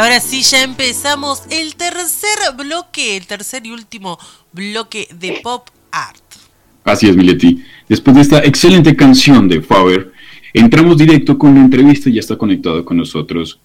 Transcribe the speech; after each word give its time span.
Ahora 0.00 0.18
sí, 0.18 0.40
ya 0.42 0.62
empezamos 0.62 1.42
el 1.50 1.74
tercer 1.74 2.38
bloque, 2.56 3.18
el 3.18 3.26
tercer 3.26 3.66
y 3.66 3.70
último 3.70 4.18
bloque 4.50 5.06
de 5.14 5.40
Pop 5.42 5.68
Art. 5.92 6.22
Así 6.84 7.08
es, 7.08 7.16
Mileti. 7.16 7.62
Después 7.86 8.16
de 8.16 8.22
esta 8.22 8.38
excelente 8.38 8.96
canción 8.96 9.46
de 9.46 9.60
Faber, 9.60 10.12
entramos 10.54 10.96
directo 10.96 11.36
con 11.36 11.54
la 11.54 11.60
entrevista 11.60 12.08
y 12.08 12.14
ya 12.14 12.20
está 12.20 12.36
conectado 12.38 12.82
con 12.82 12.96
nosotros 12.96 13.60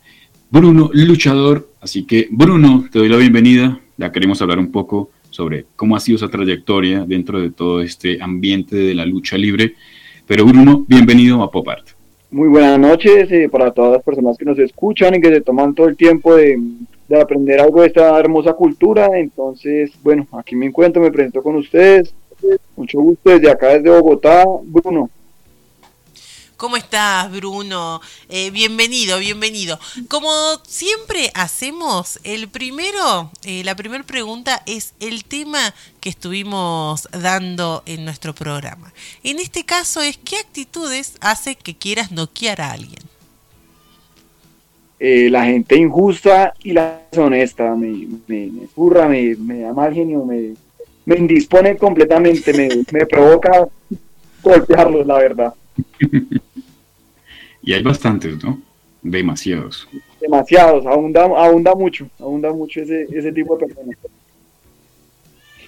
Bruno 0.50 0.90
Luchador. 0.94 1.72
Así 1.80 2.04
que, 2.04 2.28
Bruno, 2.30 2.86
te 2.92 3.00
doy 3.00 3.08
la 3.08 3.18
bienvenida. 3.18 3.80
Ya 3.96 4.12
queremos 4.12 4.42
hablar 4.42 4.60
un 4.60 4.74
poco 4.74 5.12
sobre 5.30 5.66
cómo 5.78 5.96
ha 5.96 6.02
sido 6.02 6.18
esa 6.18 6.28
trayectoria 6.28 7.06
dentro 7.06 7.40
de 7.40 7.52
todo 7.52 7.82
este 7.82 8.22
ambiente 8.22 8.76
de 8.76 8.94
la 8.94 9.06
lucha 9.06 9.38
libre. 9.38 9.76
Pero, 10.28 10.46
Bruno, 10.46 10.84
bienvenido 10.86 11.42
a 11.44 11.50
Pop 11.50 11.70
Art. 11.70 11.95
Muy 12.32 12.50
buenas 12.50 12.80
noches 12.80 13.32
eh, 13.32 13.48
para 13.50 13.72
todas 13.72 13.94
las 13.94 14.04
personas 14.04 14.38
que 14.38 14.46
nos 14.46 14.58
escuchan 14.58 15.14
y 15.16 15.22
que 15.22 15.30
se 15.30 15.42
toman 15.42 15.76
todo 15.76 15.88
el 15.88 15.96
tiempo 15.96 16.36
de, 16.36 16.60
aprender 17.22 17.62
algo 17.62 17.82
de 17.82 17.88
esta 17.88 18.20
hermosa 18.20 18.54
cultura. 18.54 19.08
Entonces, 19.14 19.92
bueno, 20.04 20.28
aquí 20.34 20.56
me 20.56 20.66
encuentro, 20.66 21.02
me 21.02 21.12
presento 21.12 21.44
con 21.44 21.56
ustedes. 21.56 22.14
Mucho 22.76 23.00
gusto 23.00 23.30
desde 23.30 23.50
acá, 23.50 23.78
desde 23.78 23.90
Bogotá, 23.90 24.44
Bruno. 24.64 25.10
¿Cómo 26.58 26.78
estás, 26.78 27.30
Bruno? 27.34 28.00
Eh, 28.30 28.50
bienvenido, 28.50 29.20
bienvenido. 29.20 29.78
Como 30.08 30.30
siempre 30.66 31.30
hacemos, 31.34 32.18
el 32.24 32.48
primero, 32.48 33.30
eh, 33.44 33.62
la 33.66 33.76
primera 33.76 34.06
pregunta 34.06 34.62
es 34.66 34.94
el 35.02 35.26
tema 35.26 35.60
que 36.00 36.08
estuvimos 36.08 37.10
dando 37.12 37.84
en 37.86 38.06
nuestro 38.06 38.34
programa. 38.34 38.94
En 39.22 39.40
este 39.40 39.66
caso 39.66 40.02
es, 40.02 40.18
¿qué 40.18 40.38
actitudes 40.38 41.18
hace 41.20 41.56
que 41.56 41.76
quieras 41.76 42.14
noquear 42.14 42.62
a 42.62 42.72
alguien? 42.72 43.02
Eh, 44.98 45.30
la 45.30 45.44
gente 45.44 45.76
injusta 45.76 46.54
y 46.64 46.72
la 46.72 47.02
deshonesta 47.12 47.76
me, 47.76 48.08
me, 48.28 48.50
me 48.50 49.36
me, 49.36 49.60
da 49.60 49.74
mal 49.74 49.94
genio, 49.94 50.24
me, 50.24 50.54
me 51.04 51.18
indispone 51.18 51.76
completamente, 51.76 52.54
me, 52.54 52.70
me 52.94 53.06
provoca 53.06 53.68
golpearlos, 54.42 55.06
la 55.06 55.18
verdad. 55.18 55.54
y 57.66 57.74
hay 57.74 57.82
bastantes, 57.82 58.42
¿no? 58.44 58.62
Demasiados. 59.02 59.88
Demasiados, 60.22 60.86
abunda, 60.86 61.24
abunda 61.24 61.76
mucho, 61.76 62.08
abunda 62.20 62.54
mucho 62.54 62.82
ese, 62.82 63.08
ese 63.12 63.32
tipo 63.32 63.58
de 63.58 63.66
personas. 63.66 63.98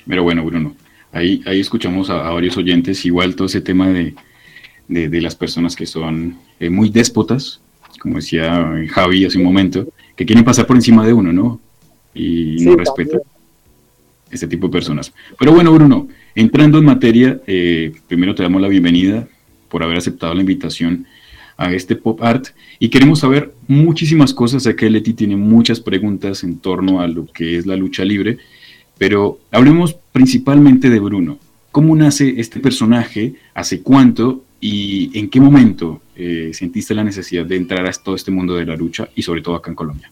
Pero 0.08 0.24
bueno, 0.24 0.46
Bruno, 0.46 0.76
ahí, 1.12 1.42
ahí 1.46 1.60
escuchamos 1.60 2.10
a, 2.10 2.30
varios 2.30 2.56
oyentes, 2.56 3.04
igual 3.06 3.36
todo 3.36 3.48
ese 3.48 3.62
tema 3.62 3.90
de, 3.90 4.14
de, 4.88 5.22
las 5.22 5.36
personas 5.36 5.76
que 5.76 5.86
son 5.86 6.38
eh, 6.60 6.70
muy 6.70 6.90
déspotas, 6.90 7.60
como 8.00 8.16
decía 8.16 8.74
Javi 8.90 9.26
hace 9.26 9.38
un 9.38 9.44
momento, 9.44 9.88
que 10.16 10.26
quieren 10.26 10.46
pasar 10.46 10.66
por 10.66 10.76
encima 10.76 11.06
de 11.06 11.14
uno, 11.14 11.34
¿no? 11.34 11.60
Y 12.14 12.64
no 12.64 12.76
respetan 12.76 13.22
este 14.32 14.48
tipo 14.48 14.68
de 14.68 14.74
personas. 14.74 15.14
Pero 15.38 15.52
bueno, 15.52 15.74
Bruno, 15.74 16.08
entrando 16.36 16.78
en 16.78 16.86
materia, 16.86 17.42
eh, 17.48 17.92
primero 18.08 18.34
te 18.34 18.44
damos 18.44 18.62
la 18.62 18.68
bienvenida 18.68 19.28
por 19.70 19.84
haber 19.84 19.98
aceptado 19.98 20.34
la 20.34 20.42
invitación 20.42 21.06
a 21.58 21.74
este 21.74 21.96
pop 21.96 22.22
art 22.22 22.48
y 22.80 22.90
queremos 22.90 23.20
saber 23.20 23.54
muchísimas 23.68 24.34
cosas. 24.34 24.64
Sé 24.64 24.76
que 24.76 24.90
Leti 24.90 25.14
tiene 25.14 25.36
muchas 25.36 25.80
preguntas 25.80 26.44
en 26.44 26.60
torno 26.60 27.02
a 27.02 27.08
lo 27.08 27.26
que 27.26 27.58
es 27.58 27.66
la 27.66 27.76
lucha 27.76 28.06
libre, 28.06 28.38
pero 28.98 29.40
hablemos 29.52 29.96
principalmente 30.12 30.90
de 30.90 31.00
Bruno. 31.00 31.40
¿Cómo 31.72 31.96
nace 31.96 32.36
este 32.38 32.60
personaje? 32.60 33.36
¿Hace 33.54 33.82
cuánto? 33.82 34.44
¿Y 34.60 35.18
en 35.18 35.30
qué 35.30 35.40
momento 35.40 36.02
eh, 36.16 36.52
sentiste 36.54 36.96
la 36.96 37.04
necesidad 37.04 37.46
de 37.46 37.58
entrar 37.58 37.86
a 37.86 37.92
todo 37.92 38.16
este 38.16 38.32
mundo 38.32 38.56
de 38.56 38.66
la 38.66 38.76
lucha 38.76 39.10
y 39.16 39.22
sobre 39.22 39.42
todo 39.42 39.56
acá 39.56 39.70
en 39.70 39.76
Colombia? 39.76 40.12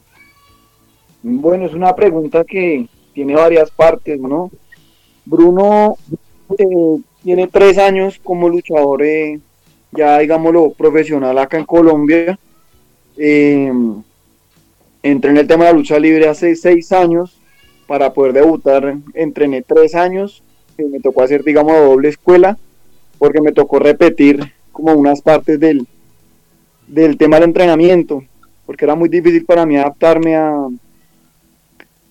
Bueno, 1.23 1.65
es 1.65 1.73
una 1.73 1.95
pregunta 1.95 2.43
que 2.43 2.87
tiene 3.13 3.33
varias 3.33 3.71
partes, 3.71 4.19
¿no? 4.19 4.51
Bruno 5.25 5.97
eh, 6.57 7.01
tiene 7.23 7.47
tres 7.47 7.79
años 7.79 8.19
como 8.23 8.47
luchador, 8.47 9.01
eh, 9.03 9.39
ya 9.95 10.19
digámoslo, 10.19 10.71
profesional 10.71 11.37
acá 11.37 11.57
en 11.57 11.65
Colombia. 11.65 12.37
Eh, 13.17 13.71
entré 15.03 15.31
en 15.31 15.37
el 15.37 15.47
tema 15.47 15.65
de 15.65 15.71
la 15.71 15.77
lucha 15.77 15.99
libre 15.99 16.27
hace 16.27 16.55
seis 16.55 16.91
años 16.91 17.39
para 17.87 18.13
poder 18.13 18.33
debutar. 18.33 18.95
Entrené 19.13 19.61
tres 19.61 19.95
años, 19.95 20.43
me 20.77 20.99
tocó 20.99 21.23
hacer, 21.23 21.43
digamos, 21.43 21.77
doble 21.77 22.09
escuela, 22.09 22.57
porque 23.17 23.41
me 23.41 23.51
tocó 23.51 23.79
repetir 23.79 24.39
como 24.71 24.93
unas 24.93 25.21
partes 25.21 25.59
del, 25.59 25.87
del 26.87 27.17
tema 27.17 27.37
del 27.37 27.49
entrenamiento, 27.49 28.23
porque 28.65 28.85
era 28.85 28.95
muy 28.95 29.09
difícil 29.09 29.45
para 29.45 29.65
mí 29.65 29.77
adaptarme 29.77 30.35
a, 30.35 30.67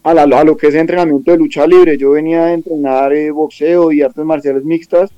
a, 0.02 0.44
lo 0.44 0.56
que 0.56 0.68
es 0.68 0.74
entrenamiento 0.74 1.30
de 1.30 1.38
lucha 1.38 1.66
libre. 1.66 1.98
Yo 1.98 2.12
venía 2.12 2.44
a 2.44 2.52
entrenar 2.52 3.12
eh, 3.12 3.30
boxeo 3.30 3.92
y 3.92 4.02
artes 4.02 4.24
marciales 4.24 4.64
mixtas, 4.64 5.10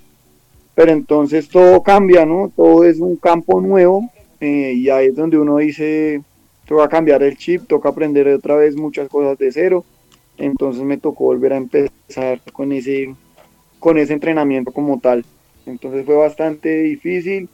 pero 0.77 0.93
entonces 0.93 1.49
todo 1.49 1.83
cambia, 1.83 2.27
¿no? 2.27 2.53
Todo 2.55 2.85
es 2.85 3.01
un 3.01 3.17
campo 3.17 3.63
nuevo 3.63 4.11
eh, 4.41 4.75
y 4.77 4.91
ahí 4.91 5.07
es 5.07 5.17
donde 5.17 5.39
uno 5.39 5.57
dice, 5.57 6.21
toca 6.69 6.87
cambiar 6.87 7.23
el 7.23 7.39
chip, 7.39 7.67
toca 7.67 7.89
aprender 7.89 8.29
otra 8.29 8.57
vez 8.57 8.77
muchas 8.77 9.09
cosas 9.09 9.39
de 9.39 9.51
cero. 9.51 9.87
Entonces 10.37 10.83
me 10.83 10.99
tocó 10.99 11.25
volver 11.25 11.55
a 11.55 11.57
empezar 11.57 12.43
con 12.53 12.73
ese, 12.73 13.15
con 13.81 13.97
ese 13.97 14.13
entrenamiento 14.13 14.71
como 14.71 15.01
tal. 15.01 15.25
Entonces 15.65 16.05
fue 16.05 16.15
bastante 16.15 16.83
difícil. 16.83 17.49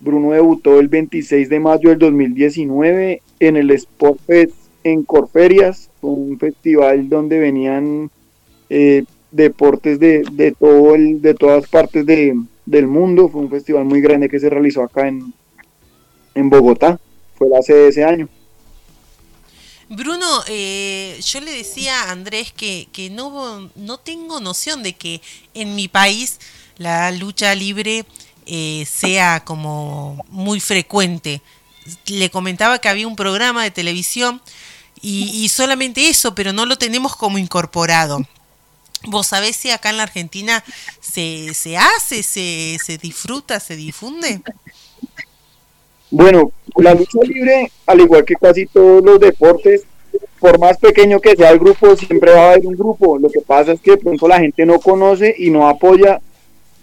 Bruno 0.00 0.32
debutó 0.32 0.78
el 0.78 0.88
26 0.88 1.48
de 1.48 1.58
mayo 1.58 1.88
del 1.88 1.98
2019 1.98 3.22
en 3.40 3.56
el 3.56 3.70
Sport 3.70 4.20
Fest 4.26 4.56
en 4.84 5.04
Corferias, 5.04 5.88
un 6.02 6.38
festival 6.38 7.08
donde 7.08 7.38
venían 7.38 8.10
eh, 8.68 9.04
deportes 9.30 9.98
de, 9.98 10.24
de, 10.32 10.52
todo 10.52 10.94
el, 10.94 11.20
de 11.20 11.34
todas 11.34 11.68
partes 11.68 12.04
de, 12.06 12.34
del 12.64 12.86
mundo. 12.86 13.28
Fue 13.28 13.42
un 13.42 13.50
festival 13.50 13.84
muy 13.84 14.00
grande 14.00 14.28
que 14.28 14.40
se 14.40 14.50
realizó 14.50 14.82
acá 14.82 15.08
en, 15.08 15.32
en 16.34 16.50
Bogotá. 16.50 16.98
Fue 17.34 17.48
la 17.48 17.58
ese 17.58 18.04
año. 18.04 18.28
Bruno, 19.88 20.26
eh, 20.48 21.20
yo 21.24 21.40
le 21.40 21.52
decía 21.52 22.02
a 22.02 22.10
Andrés 22.10 22.52
que, 22.52 22.88
que 22.92 23.08
no, 23.08 23.70
no 23.76 23.98
tengo 23.98 24.40
noción 24.40 24.82
de 24.82 24.94
que 24.94 25.20
en 25.54 25.76
mi 25.76 25.86
país 25.86 26.40
la 26.76 27.10
lucha 27.12 27.54
libre 27.54 28.04
eh, 28.46 28.86
sea 28.88 29.44
como 29.44 30.24
muy 30.28 30.60
frecuente. 30.60 31.40
Le 32.06 32.30
comentaba 32.30 32.78
que 32.78 32.88
había 32.88 33.06
un 33.06 33.16
programa 33.16 33.62
de 33.62 33.70
televisión 33.70 34.40
y, 35.02 35.48
solamente 35.50 36.08
eso, 36.08 36.34
pero 36.34 36.52
no 36.52 36.66
lo 36.66 36.78
tenemos 36.78 37.14
como 37.14 37.38
incorporado. 37.38 38.26
¿Vos 39.06 39.28
sabés 39.28 39.56
si 39.56 39.70
acá 39.70 39.90
en 39.90 39.98
la 39.98 40.04
Argentina 40.04 40.62
se, 41.00 41.54
se 41.54 41.76
hace, 41.76 42.22
se, 42.22 42.78
se 42.84 42.98
disfruta, 42.98 43.60
se 43.60 43.76
difunde? 43.76 44.40
Bueno, 46.10 46.50
la 46.76 46.94
lucha 46.94 47.18
libre, 47.22 47.70
al 47.86 48.00
igual 48.00 48.24
que 48.24 48.34
casi 48.34 48.66
todos 48.66 49.04
los 49.04 49.20
deportes, 49.20 49.82
por 50.40 50.58
más 50.58 50.78
pequeño 50.78 51.20
que 51.20 51.36
sea 51.36 51.50
el 51.50 51.58
grupo, 51.58 51.96
siempre 51.96 52.32
va 52.32 52.40
a 52.40 52.50
haber 52.52 52.66
un 52.66 52.74
grupo. 52.74 53.18
Lo 53.18 53.28
que 53.30 53.40
pasa 53.40 53.72
es 53.72 53.80
que 53.80 53.92
de 53.92 53.96
pronto 53.98 54.28
la 54.28 54.40
gente 54.40 54.66
no 54.66 54.78
conoce 54.78 55.34
y 55.38 55.50
no 55.50 55.68
apoya 55.68 56.20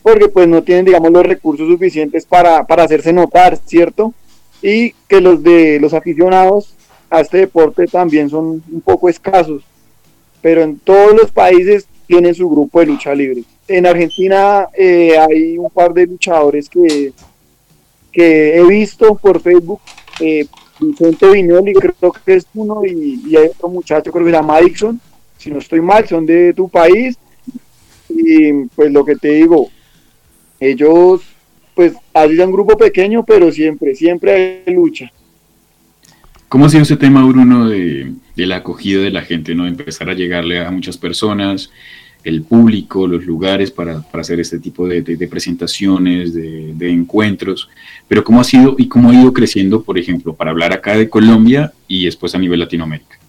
porque 0.02 0.28
pues 0.28 0.48
no 0.48 0.62
tienen, 0.64 0.86
digamos, 0.86 1.12
los 1.12 1.26
recursos 1.26 1.68
suficientes 1.68 2.26
para, 2.26 2.66
para 2.66 2.84
hacerse 2.84 3.14
notar, 3.14 3.58
¿cierto? 3.66 4.14
Y 4.62 4.92
que 5.08 5.22
los 5.22 5.42
de 5.42 5.80
los 5.80 5.94
aficionados 5.94 6.74
a 7.10 7.22
este 7.22 7.38
deporte 7.38 7.88
también 7.88 8.30
son 8.30 8.62
un 8.70 8.82
poco 8.84 9.08
escasos, 9.08 9.64
pero 10.42 10.62
en 10.62 10.78
todos 10.80 11.14
los 11.14 11.32
países 11.32 11.88
tienen 12.14 12.36
su 12.36 12.48
grupo 12.48 12.80
de 12.80 12.86
lucha 12.86 13.16
libre. 13.16 13.44
En 13.68 13.88
Argentina 13.88 14.68
eh, 14.78 15.18
hay 15.18 15.58
un 15.58 15.70
par 15.72 15.92
de 15.96 16.06
luchadores 16.06 16.70
que, 16.70 17.12
que 18.12 18.56
he 18.56 18.64
visto 18.68 19.16
por 19.16 19.42
Facebook, 19.42 19.82
eh, 20.20 20.46
Vicente 20.80 21.28
Viñoli 21.32 21.74
creo 21.74 22.12
que 22.12 22.36
es 22.36 22.46
uno, 22.54 22.86
y, 22.86 23.36
hay 23.36 23.48
otro 23.48 23.70
muchacho 23.70 24.12
creo 24.12 24.26
que 24.26 24.32
se 24.32 24.38
llama 24.38 24.62
Dixon, 24.62 25.02
si 25.40 25.50
no 25.50 25.58
estoy 25.58 25.82
mal, 25.82 26.08
son 26.08 26.24
de 26.28 26.54
tu 26.54 26.70
país, 26.70 27.18
y 28.10 28.66
pues 28.76 28.92
lo 28.92 29.04
que 29.04 29.16
te 29.16 29.30
digo, 29.30 29.72
ellos 30.60 31.22
pues 31.74 31.94
así 32.14 32.38
un 32.38 32.52
grupo 32.52 32.78
pequeño, 32.78 33.26
pero 33.26 33.52
siempre, 33.52 33.96
siempre 33.96 34.62
hay 34.68 34.74
lucha. 34.76 35.12
¿Cómo 36.48 36.68
ha 36.68 36.70
sido 36.70 36.84
ese 36.84 36.98
tema, 36.98 37.26
Bruno, 37.26 37.68
de, 37.68 38.14
de 38.36 38.46
la 38.46 38.58
acogida 38.58 39.02
de 39.02 39.10
la 39.10 39.24
gente, 39.24 39.56
¿no? 39.56 39.66
Empezar 39.66 40.08
a 40.12 40.14
llegarle 40.14 40.64
a 40.64 40.70
muchas 40.70 41.00
personas, 41.00 41.72
el 42.24 42.44
público, 42.44 43.08
los 43.08 43.26
lugares 43.26 43.72
para, 43.72 44.02
para 44.02 44.22
hacer 44.22 44.40
este 44.40 44.60
tipo 44.60 44.88
de, 44.88 45.28
presentaciones, 45.30 46.34
de, 46.34 46.90
encuentros, 46.90 47.70
pero 48.08 48.24
cómo 48.24 48.40
ha 48.40 48.44
sido 48.44 48.76
y 48.78 48.88
cómo 48.88 49.10
ha 49.10 49.14
ido 49.14 49.34
creciendo, 49.34 49.84
por 49.84 49.98
ejemplo, 49.98 50.34
para 50.34 50.52
hablar 50.52 50.72
acá 50.72 50.96
de 50.96 51.10
Colombia 51.10 51.74
y 51.88 52.06
después 52.06 52.34
a 52.34 52.40
nivel 52.40 52.60
Latinoamérica. 52.60 53.20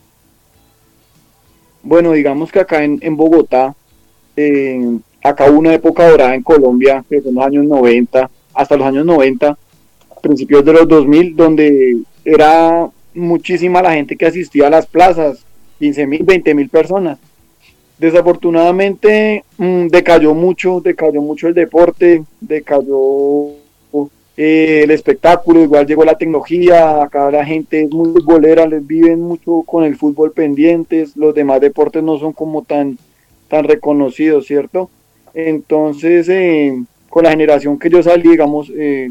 Bueno, 1.83 2.13
digamos 2.13 2.51
que 2.51 2.61
acá 2.61 2.83
en, 2.85 3.17
Bogotá, 3.17 3.75
eh, 4.37 4.99
acá 5.23 5.51
hubo 5.51 5.59
una 5.59 5.75
época 5.75 6.09
dorada 6.09 6.35
en 6.35 6.43
Colombia, 6.43 7.05
que 7.09 7.17
en 7.17 7.35
los 7.35 7.45
años 7.45 7.65
90, 7.67 8.31
hasta 8.55 8.77
los 8.77 8.87
años 8.87 9.05
90, 9.05 9.59
principios 10.23 10.65
de 10.65 10.73
los 10.73 10.89
2000, 10.89 11.37
donde 11.37 11.99
era 12.25 12.89
muchísima 13.13 13.83
la 13.83 13.93
gente 13.93 14.17
que 14.17 14.27
asistía 14.27 14.69
a 14.69 14.71
las 14.71 14.87
plazas, 14.87 15.45
15 15.79 16.07
mil, 16.07 16.23
20 16.23 16.55
mil 16.55 16.69
personas. 16.69 17.19
Desafortunadamente 17.99 19.45
mmm, 19.57 19.87
decayó 19.87 20.35
mucho, 20.35 20.81
decayó 20.81 21.23
mucho 21.23 21.47
el 21.47 21.55
deporte, 21.55 22.25
decayó 22.41 23.51
eh, 24.37 24.81
el 24.83 24.91
espectáculo, 24.91 25.63
igual 25.63 25.87
llegó 25.87 26.05
la 26.05 26.19
tecnología, 26.19 27.05
acá 27.05 27.31
la 27.31 27.45
gente 27.45 27.83
es 27.83 27.91
muy 27.91 28.11
futbolera, 28.11 28.67
les 28.67 28.85
viven 28.85 29.21
mucho 29.21 29.63
con 29.63 29.85
el 29.85 29.95
fútbol 29.95 30.33
pendientes, 30.33 31.17
los 31.17 31.35
demás 31.37 31.61
deportes 31.61 32.03
no 32.03 32.19
son 32.19 32.33
como 32.33 32.63
tan, 32.63 32.99
tan 33.49 33.65
reconocidos, 33.65 34.47
¿cierto? 34.47 34.91
Entonces, 35.33 36.29
eh, 36.29 36.83
con 37.09 37.23
la 37.23 37.31
generación 37.31 37.79
que 37.79 37.91
yo 37.91 38.03
salí, 38.03 38.31
digamos, 38.31 38.73
eh, 38.75 39.11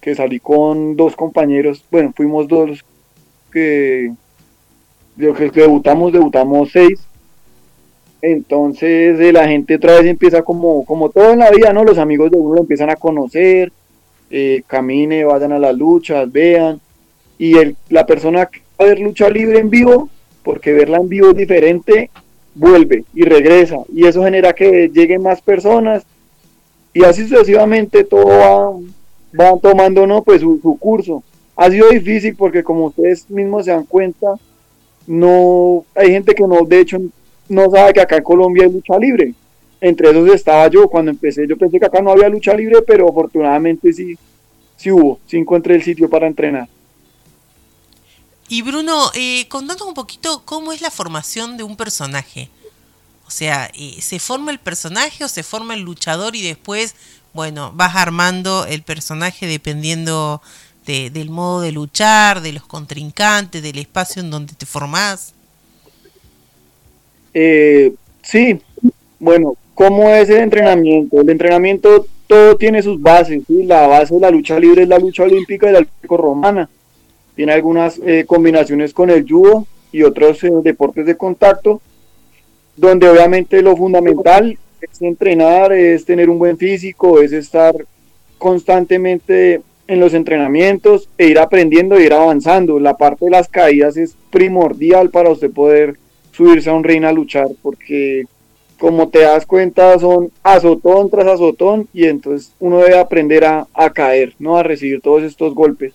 que 0.00 0.14
salí 0.14 0.40
con 0.40 0.96
dos 0.96 1.14
compañeros, 1.16 1.84
bueno, 1.90 2.14
fuimos 2.16 2.48
dos 2.48 2.82
que, 3.52 4.10
que 5.18 5.50
debutamos, 5.50 6.14
debutamos 6.14 6.70
seis. 6.72 6.98
Entonces 8.22 9.18
eh, 9.18 9.32
la 9.32 9.48
gente 9.48 9.74
otra 9.74 9.94
vez 9.94 10.06
empieza 10.06 10.42
como, 10.42 10.84
como 10.84 11.10
todo 11.10 11.32
en 11.32 11.40
la 11.40 11.50
vida, 11.50 11.72
¿no? 11.72 11.82
Los 11.82 11.98
amigos 11.98 12.30
de 12.30 12.38
uno 12.38 12.54
lo 12.54 12.60
empiezan 12.60 12.88
a 12.88 12.96
conocer, 12.96 13.72
eh, 14.30 14.62
camine, 14.68 15.24
vayan 15.24 15.52
a 15.52 15.58
las 15.58 15.76
luchas, 15.76 16.30
vean. 16.30 16.80
Y 17.36 17.58
el, 17.58 17.76
la 17.88 18.06
persona 18.06 18.46
que 18.46 18.60
va 18.60 18.86
a 18.86 18.88
ver 18.88 19.00
lucha 19.00 19.28
libre 19.28 19.58
en 19.58 19.70
vivo, 19.70 20.08
porque 20.44 20.72
verla 20.72 20.98
en 20.98 21.08
vivo 21.08 21.30
es 21.30 21.36
diferente, 21.36 22.10
vuelve 22.54 23.04
y 23.12 23.24
regresa. 23.24 23.78
Y 23.92 24.06
eso 24.06 24.22
genera 24.22 24.52
que 24.52 24.88
lleguen 24.88 25.22
más 25.22 25.42
personas. 25.42 26.04
Y 26.94 27.02
así 27.02 27.26
sucesivamente 27.26 28.04
todo 28.04 28.26
va, 28.28 28.70
va 29.38 29.58
tomando, 29.58 30.06
¿no? 30.06 30.22
Pues 30.22 30.42
su, 30.42 30.60
su 30.62 30.78
curso 30.78 31.24
ha 31.56 31.70
sido 31.70 31.88
difícil 31.90 32.36
porque 32.36 32.62
como 32.62 32.86
ustedes 32.86 33.28
mismos 33.28 33.64
se 33.64 33.72
dan 33.72 33.84
cuenta, 33.84 34.34
no 35.06 35.84
hay 35.94 36.10
gente 36.12 36.34
que 36.34 36.46
no, 36.46 36.64
de 36.64 36.80
hecho, 36.80 36.98
no 37.52 37.70
sabe 37.70 37.92
que 37.92 38.00
acá 38.00 38.16
en 38.16 38.24
Colombia 38.24 38.64
hay 38.64 38.72
lucha 38.72 38.98
libre. 38.98 39.34
Entre 39.80 40.10
esos 40.10 40.28
estaba 40.34 40.68
yo 40.68 40.88
cuando 40.88 41.10
empecé. 41.10 41.46
Yo 41.46 41.56
pensé 41.56 41.78
que 41.78 41.86
acá 41.86 42.00
no 42.00 42.12
había 42.12 42.28
lucha 42.28 42.54
libre, 42.54 42.80
pero 42.86 43.08
afortunadamente 43.08 43.92
sí, 43.92 44.16
sí 44.76 44.90
hubo. 44.90 45.20
Sí 45.26 45.36
encontré 45.36 45.74
el 45.74 45.82
sitio 45.82 46.08
para 46.08 46.26
entrenar. 46.26 46.68
Y 48.48 48.62
Bruno, 48.62 49.10
eh, 49.14 49.46
contanos 49.48 49.82
un 49.82 49.94
poquito 49.94 50.42
cómo 50.44 50.72
es 50.72 50.80
la 50.80 50.90
formación 50.90 51.56
de 51.56 51.62
un 51.62 51.76
personaje. 51.76 52.48
O 53.26 53.30
sea, 53.30 53.70
eh, 53.74 54.00
¿se 54.00 54.18
forma 54.18 54.50
el 54.50 54.58
personaje 54.58 55.24
o 55.24 55.28
se 55.28 55.42
forma 55.42 55.74
el 55.74 55.80
luchador 55.80 56.36
y 56.36 56.42
después, 56.42 56.94
bueno, 57.32 57.72
vas 57.74 57.96
armando 57.96 58.66
el 58.66 58.82
personaje 58.82 59.46
dependiendo 59.46 60.42
de, 60.86 61.10
del 61.10 61.30
modo 61.30 61.60
de 61.60 61.72
luchar, 61.72 62.40
de 62.40 62.52
los 62.52 62.64
contrincantes, 62.64 63.62
del 63.62 63.78
espacio 63.78 64.22
en 64.22 64.30
donde 64.30 64.54
te 64.54 64.66
formás? 64.66 65.34
Eh, 67.34 67.92
sí, 68.22 68.58
bueno, 69.18 69.54
¿cómo 69.74 70.10
es 70.10 70.28
el 70.30 70.38
entrenamiento? 70.38 71.20
El 71.20 71.30
entrenamiento 71.30 72.06
todo 72.26 72.56
tiene 72.56 72.82
sus 72.82 73.00
bases, 73.00 73.42
la 73.48 73.86
base 73.86 74.14
de 74.14 74.20
la 74.20 74.30
lucha 74.30 74.58
libre 74.58 74.82
es 74.82 74.88
la 74.88 74.98
lucha 74.98 75.24
olímpica 75.24 75.68
y 75.68 75.72
la 75.72 75.80
lucha 75.80 75.92
romana. 76.08 76.68
Tiene 77.34 77.52
algunas 77.52 78.00
eh, 78.04 78.24
combinaciones 78.26 78.92
con 78.92 79.10
el 79.10 79.26
judo 79.28 79.66
y 79.90 80.02
otros 80.02 80.42
eh, 80.44 80.50
deportes 80.62 81.06
de 81.06 81.16
contacto, 81.16 81.80
donde 82.76 83.08
obviamente 83.08 83.60
lo 83.62 83.76
fundamental 83.76 84.58
es 84.80 85.02
entrenar, 85.02 85.72
es 85.72 86.04
tener 86.04 86.28
un 86.28 86.38
buen 86.38 86.58
físico, 86.58 87.20
es 87.20 87.32
estar 87.32 87.74
constantemente 88.38 89.60
en 89.86 90.00
los 90.00 90.14
entrenamientos 90.14 91.08
e 91.18 91.26
ir 91.26 91.38
aprendiendo 91.38 91.96
e 91.96 92.04
ir 92.04 92.12
avanzando. 92.12 92.80
La 92.80 92.96
parte 92.96 93.26
de 93.26 93.30
las 93.30 93.48
caídas 93.48 93.96
es 93.96 94.16
primordial 94.30 95.10
para 95.10 95.30
usted 95.30 95.50
poder 95.50 95.96
subirse 96.32 96.70
a 96.70 96.74
un 96.74 96.84
ring 96.84 97.04
a 97.04 97.12
luchar, 97.12 97.48
porque 97.62 98.24
como 98.78 99.08
te 99.08 99.20
das 99.20 99.46
cuenta 99.46 99.96
son 100.00 100.32
azotón 100.42 101.08
tras 101.08 101.26
azotón 101.28 101.86
y 101.92 102.06
entonces 102.06 102.52
uno 102.58 102.78
debe 102.78 102.98
aprender 102.98 103.44
a, 103.44 103.66
caer, 103.94 104.34
¿no? 104.40 104.56
A 104.56 104.64
recibir 104.64 105.00
todos 105.00 105.22
estos 105.22 105.54
golpes. 105.54 105.92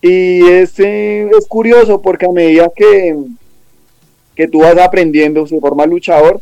Y 0.00 0.46
este 0.48 1.28
es 1.28 1.46
curioso 1.48 2.00
porque 2.00 2.26
a 2.26 2.32
medida 2.32 2.70
que, 2.74 3.16
que 4.36 4.46
tú 4.46 4.60
vas 4.60 4.78
aprendiendo, 4.78 5.46
se 5.46 5.58
forma 5.58 5.84
luchador, 5.84 6.40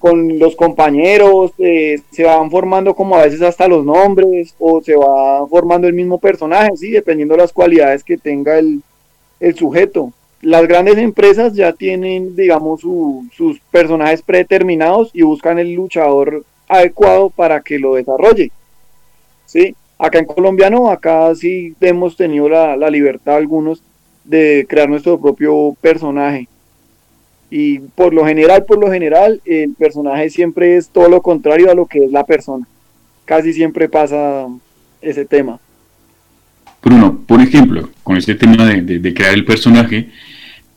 con 0.00 0.38
los 0.38 0.54
compañeros, 0.56 1.52
eh, 1.58 2.00
se 2.10 2.24
van 2.24 2.50
formando 2.50 2.94
como 2.94 3.16
a 3.16 3.24
veces 3.24 3.40
hasta 3.40 3.68
los 3.68 3.84
nombres 3.84 4.54
o 4.58 4.82
se 4.82 4.96
va 4.96 5.46
formando 5.46 5.86
el 5.86 5.94
mismo 5.94 6.18
personaje, 6.18 6.76
sí, 6.76 6.90
dependiendo 6.90 7.34
de 7.36 7.42
las 7.42 7.52
cualidades 7.52 8.04
que 8.04 8.18
tenga 8.18 8.58
el, 8.58 8.82
el 9.40 9.54
sujeto. 9.54 10.12
Las 10.44 10.68
grandes 10.68 10.98
empresas 10.98 11.54
ya 11.54 11.72
tienen, 11.72 12.36
digamos, 12.36 12.82
su, 12.82 13.26
sus 13.34 13.58
personajes 13.70 14.22
predeterminados 14.22 15.10
y 15.14 15.22
buscan 15.22 15.58
el 15.58 15.72
luchador 15.72 16.44
adecuado 16.68 17.30
para 17.30 17.60
que 17.60 17.78
lo 17.78 17.94
desarrolle. 17.94 18.50
¿sí? 19.46 19.74
Acá 19.98 20.18
en 20.18 20.26
Colombia 20.26 20.68
no, 20.68 20.90
acá 20.90 21.34
sí 21.34 21.74
hemos 21.80 22.16
tenido 22.16 22.48
la, 22.48 22.76
la 22.76 22.90
libertad 22.90 23.36
algunos 23.36 23.82
de 24.24 24.66
crear 24.68 24.88
nuestro 24.88 25.18
propio 25.20 25.76
personaje 25.80 26.48
y 27.50 27.78
por 27.78 28.12
lo 28.12 28.26
general, 28.26 28.64
por 28.64 28.78
lo 28.78 28.90
general, 28.90 29.40
el 29.44 29.74
personaje 29.74 30.28
siempre 30.28 30.76
es 30.76 30.88
todo 30.88 31.08
lo 31.08 31.22
contrario 31.22 31.70
a 31.70 31.74
lo 31.74 31.86
que 31.86 32.04
es 32.04 32.10
la 32.10 32.24
persona. 32.24 32.66
Casi 33.24 33.52
siempre 33.52 33.88
pasa 33.88 34.48
ese 35.00 35.24
tema. 35.24 35.60
Bruno, 36.82 37.20
por 37.26 37.40
ejemplo, 37.40 37.88
con 38.02 38.16
este 38.16 38.34
tema 38.34 38.66
de, 38.66 38.98
de 38.98 39.14
crear 39.14 39.34
el 39.34 39.44
personaje, 39.44 40.10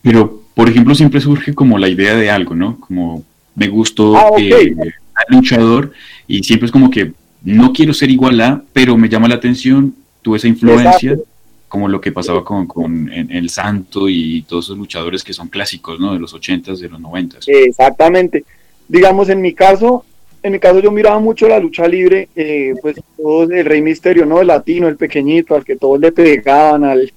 pero 0.07 0.41
por 0.55 0.69
ejemplo 0.69 0.95
siempre 0.95 1.19
surge 1.19 1.53
como 1.53 1.77
la 1.77 1.89
idea 1.89 2.15
de 2.15 2.31
algo, 2.31 2.55
¿no? 2.55 2.79
Como 2.79 3.23
me 3.55 3.67
gustó 3.67 4.15
ah, 4.15 4.29
okay. 4.31 4.51
eh, 4.51 4.75
al 4.79 5.35
luchador 5.35 5.91
y 6.27 6.43
siempre 6.43 6.67
es 6.67 6.71
como 6.71 6.89
que 6.89 7.11
no 7.43 7.73
quiero 7.73 7.93
ser 7.93 8.09
igual 8.09 8.39
a, 8.39 8.63
pero 8.71 8.95
me 8.97 9.09
llama 9.09 9.27
la 9.27 9.35
atención, 9.35 9.93
tuve 10.21 10.37
esa 10.37 10.47
influencia. 10.47 11.11
Exacto 11.11 11.37
como 11.67 11.89
lo 11.89 11.99
que 11.99 12.13
pasaba 12.13 12.45
con, 12.45 12.65
con 12.65 13.11
en 13.11 13.29
El 13.29 13.49
Santo 13.49 14.07
y 14.07 14.43
todos 14.43 14.65
esos 14.65 14.77
luchadores 14.77 15.21
que 15.21 15.33
son 15.33 15.49
clásicos, 15.49 15.99
¿no? 15.99 16.13
De 16.13 16.19
los 16.19 16.33
80s, 16.33 16.77
de 16.77 16.87
los 16.87 17.01
90s. 17.01 17.43
Exactamente. 17.47 18.45
Digamos, 18.87 19.27
en 19.27 19.41
mi 19.41 19.53
caso, 19.53 20.05
en 20.43 20.53
mi 20.53 20.59
caso 20.59 20.79
yo 20.79 20.91
miraba 20.91 21.19
mucho 21.19 21.45
la 21.47 21.59
lucha 21.59 21.85
libre, 21.85 22.29
eh, 22.37 22.73
pues 22.81 22.95
todo 23.17 23.43
el 23.43 23.65
Rey 23.65 23.81
Misterio, 23.81 24.25
¿no? 24.25 24.39
El 24.39 24.47
latino, 24.47 24.87
el 24.87 24.95
pequeñito, 24.95 25.55
al 25.55 25.65
que 25.65 25.75
todos 25.75 25.99
le 25.99 26.11
pegaban, 26.11 26.83
al... 26.83 27.11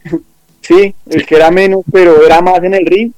sí, 0.61 0.95
el 1.09 1.27
que 1.27 1.37
era 1.37 1.51
menos, 1.51 1.83
pero 1.91 2.25
era 2.25 2.41
más 2.41 2.63
en 2.63 2.75
el 2.75 2.87
ring. 2.87 3.13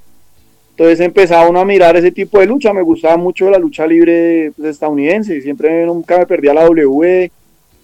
Entonces 0.70 1.00
empezaba 1.00 1.48
uno 1.48 1.60
a 1.60 1.64
mirar 1.64 1.96
ese 1.96 2.10
tipo 2.10 2.38
de 2.40 2.46
lucha, 2.46 2.72
me 2.72 2.82
gustaba 2.82 3.16
mucho 3.16 3.50
la 3.50 3.58
lucha 3.58 3.86
libre 3.86 4.52
pues, 4.56 4.70
estadounidense, 4.70 5.40
siempre 5.42 5.84
nunca 5.84 6.18
me 6.18 6.26
perdía 6.26 6.54
la 6.54 6.64
W, 6.64 7.30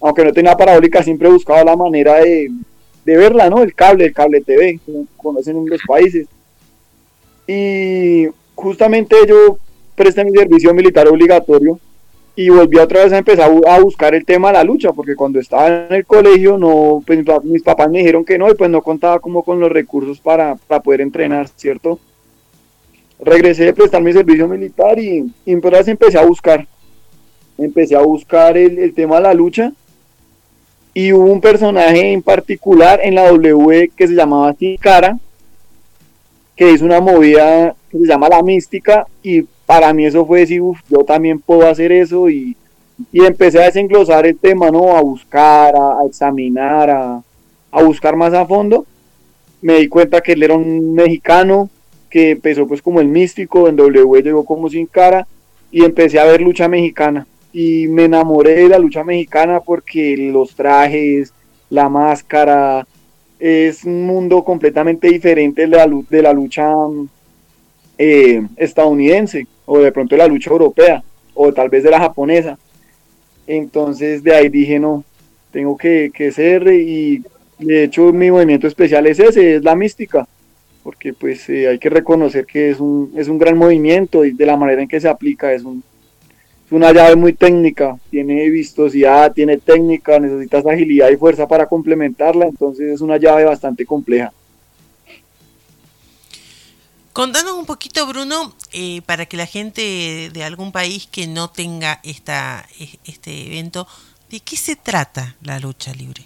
aunque 0.00 0.24
no 0.24 0.32
tenía 0.32 0.56
parabólica, 0.56 1.02
siempre 1.02 1.28
buscaba 1.28 1.64
la 1.64 1.76
manera 1.76 2.14
de, 2.20 2.50
de 3.04 3.16
verla, 3.16 3.50
¿no? 3.50 3.62
El 3.62 3.74
cable, 3.74 4.06
el 4.06 4.14
cable 4.14 4.40
TV, 4.40 4.80
como 4.84 5.06
conocen 5.16 5.58
en 5.58 5.68
los 5.68 5.82
países. 5.86 6.26
Y 7.46 8.26
justamente 8.54 9.16
yo 9.26 9.58
presté 9.94 10.24
mi 10.24 10.32
servicio 10.32 10.72
militar 10.72 11.08
obligatorio 11.08 11.78
y 12.40 12.50
volví 12.50 12.78
otra 12.78 13.02
vez 13.02 13.12
a 13.12 13.18
empezar 13.18 13.50
a 13.66 13.80
buscar 13.80 14.14
el 14.14 14.24
tema 14.24 14.46
de 14.46 14.54
la 14.54 14.62
lucha, 14.62 14.92
porque 14.92 15.16
cuando 15.16 15.40
estaba 15.40 15.66
en 15.66 15.92
el 15.92 16.06
colegio, 16.06 16.56
no, 16.56 17.02
pues 17.04 17.18
mis 17.42 17.64
papás 17.64 17.90
me 17.90 17.98
dijeron 17.98 18.24
que 18.24 18.38
no, 18.38 18.48
y 18.48 18.54
pues 18.54 18.70
no 18.70 18.80
contaba 18.80 19.18
como 19.18 19.42
con 19.42 19.58
los 19.58 19.72
recursos 19.72 20.20
para, 20.20 20.54
para 20.54 20.80
poder 20.80 21.00
entrenar, 21.00 21.48
¿cierto? 21.56 21.98
Regresé 23.18 23.68
a 23.68 23.72
prestar 23.72 24.00
mi 24.02 24.12
servicio 24.12 24.46
militar 24.46 25.00
y, 25.00 25.28
y 25.44 25.52
entonces 25.52 25.88
empecé 25.88 26.16
a 26.16 26.24
buscar, 26.24 26.64
empecé 27.58 27.96
a 27.96 28.02
buscar 28.02 28.56
el, 28.56 28.78
el 28.78 28.94
tema 28.94 29.16
de 29.16 29.22
la 29.22 29.34
lucha 29.34 29.72
y 30.94 31.12
hubo 31.12 31.32
un 31.32 31.40
personaje 31.40 32.12
en 32.12 32.22
particular 32.22 33.00
en 33.02 33.16
la 33.16 33.32
W 33.32 33.90
que 33.96 34.06
se 34.06 34.14
llamaba 34.14 34.54
Sin 34.54 34.76
Cara, 34.76 35.18
que 36.54 36.70
hizo 36.70 36.84
una 36.84 37.00
movida 37.00 37.74
que 37.90 37.98
se 37.98 38.06
llama 38.06 38.28
La 38.28 38.44
Mística, 38.44 39.08
y 39.24 39.44
para 39.68 39.92
mí 39.92 40.06
eso 40.06 40.24
fue 40.24 40.40
decir, 40.40 40.62
uff, 40.62 40.80
yo 40.88 41.04
también 41.04 41.40
puedo 41.40 41.68
hacer 41.68 41.92
eso, 41.92 42.30
y, 42.30 42.56
y 43.12 43.22
empecé 43.22 43.58
a 43.58 43.66
desenglosar 43.66 44.24
el 44.24 44.38
tema, 44.38 44.70
¿no? 44.70 44.96
A 44.96 45.02
buscar, 45.02 45.74
a, 45.76 46.06
examinar, 46.06 46.88
a, 46.88 47.22
a, 47.70 47.82
buscar 47.82 48.16
más 48.16 48.32
a 48.32 48.46
fondo. 48.46 48.86
Me 49.60 49.74
di 49.74 49.88
cuenta 49.88 50.22
que 50.22 50.32
él 50.32 50.42
era 50.42 50.54
un 50.54 50.94
mexicano 50.94 51.68
que 52.08 52.30
empezó 52.30 52.66
pues 52.66 52.80
como 52.80 53.02
el 53.02 53.08
místico, 53.08 53.68
en 53.68 53.76
W 53.76 54.22
llegó 54.22 54.46
como 54.46 54.70
sin 54.70 54.86
cara 54.86 55.26
y 55.70 55.84
empecé 55.84 56.18
a 56.18 56.24
ver 56.24 56.40
lucha 56.40 56.66
mexicana. 56.66 57.26
Y 57.52 57.88
me 57.88 58.04
enamoré 58.04 58.54
de 58.54 58.70
la 58.70 58.78
lucha 58.78 59.04
mexicana 59.04 59.60
porque 59.60 60.16
los 60.32 60.54
trajes, 60.54 61.34
la 61.68 61.90
máscara, 61.90 62.86
es 63.38 63.84
un 63.84 64.06
mundo 64.06 64.44
completamente 64.44 65.08
diferente 65.08 65.66
de 65.66 65.68
la, 65.68 65.86
de 66.08 66.22
la 66.22 66.32
lucha 66.32 66.72
eh, 67.98 68.46
estadounidense 68.56 69.46
o 69.66 69.80
de 69.80 69.92
pronto 69.92 70.14
de 70.14 70.18
la 70.18 70.28
lucha 70.28 70.50
europea 70.50 71.02
o 71.34 71.52
tal 71.52 71.68
vez 71.68 71.82
de 71.82 71.90
la 71.90 72.00
japonesa. 72.00 72.58
Entonces 73.46 74.22
de 74.22 74.34
ahí 74.34 74.48
dije, 74.48 74.78
no, 74.78 75.04
tengo 75.50 75.76
que, 75.76 76.32
ser 76.32 76.68
y 76.68 77.22
de 77.58 77.84
hecho 77.84 78.12
mi 78.12 78.30
movimiento 78.30 78.66
especial 78.66 79.06
es 79.06 79.18
ese, 79.18 79.56
es 79.56 79.64
la 79.64 79.74
mística, 79.74 80.26
porque 80.82 81.12
pues 81.12 81.48
eh, 81.48 81.68
hay 81.68 81.78
que 81.78 81.90
reconocer 81.90 82.46
que 82.46 82.70
es 82.70 82.80
un, 82.80 83.12
es 83.16 83.28
un 83.28 83.38
gran 83.38 83.56
movimiento 83.56 84.24
y 84.24 84.32
de 84.32 84.46
la 84.46 84.56
manera 84.56 84.82
en 84.82 84.88
que 84.88 85.00
se 85.00 85.08
aplica 85.08 85.52
es, 85.52 85.62
es 85.62 86.72
una 86.72 86.92
llave 86.92 87.16
muy 87.16 87.32
técnica, 87.32 87.96
tiene 88.10 88.48
vistosidad, 88.50 89.32
tiene 89.32 89.56
técnica, 89.56 90.20
necesitas 90.20 90.66
agilidad 90.66 91.10
y 91.10 91.16
fuerza 91.16 91.48
para 91.48 91.66
complementarla, 91.66 92.46
entonces 92.46 92.92
es 92.92 93.00
una 93.00 93.16
llave 93.16 93.44
bastante 93.44 93.84
compleja. 93.86 94.32
Contanos 97.18 97.54
un 97.54 97.66
poquito, 97.66 98.06
Bruno, 98.06 98.52
eh, 98.72 99.02
para 99.04 99.26
que 99.26 99.36
la 99.36 99.46
gente 99.46 100.30
de 100.32 100.44
algún 100.44 100.70
país 100.70 101.08
que 101.10 101.26
no 101.26 101.50
tenga 101.50 101.98
esta, 102.04 102.64
este 103.04 103.48
evento, 103.48 103.88
¿de 104.30 104.38
qué 104.38 104.54
se 104.54 104.76
trata 104.76 105.34
la 105.42 105.58
lucha 105.58 105.92
libre? 105.94 106.22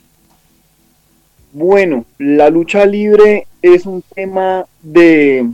Bueno, 1.51 2.05
la 2.19 2.51
lucha 2.51 2.85
libre 2.85 3.47
es 3.63 3.87
un 3.87 4.03
tema 4.03 4.67
de, 4.83 5.47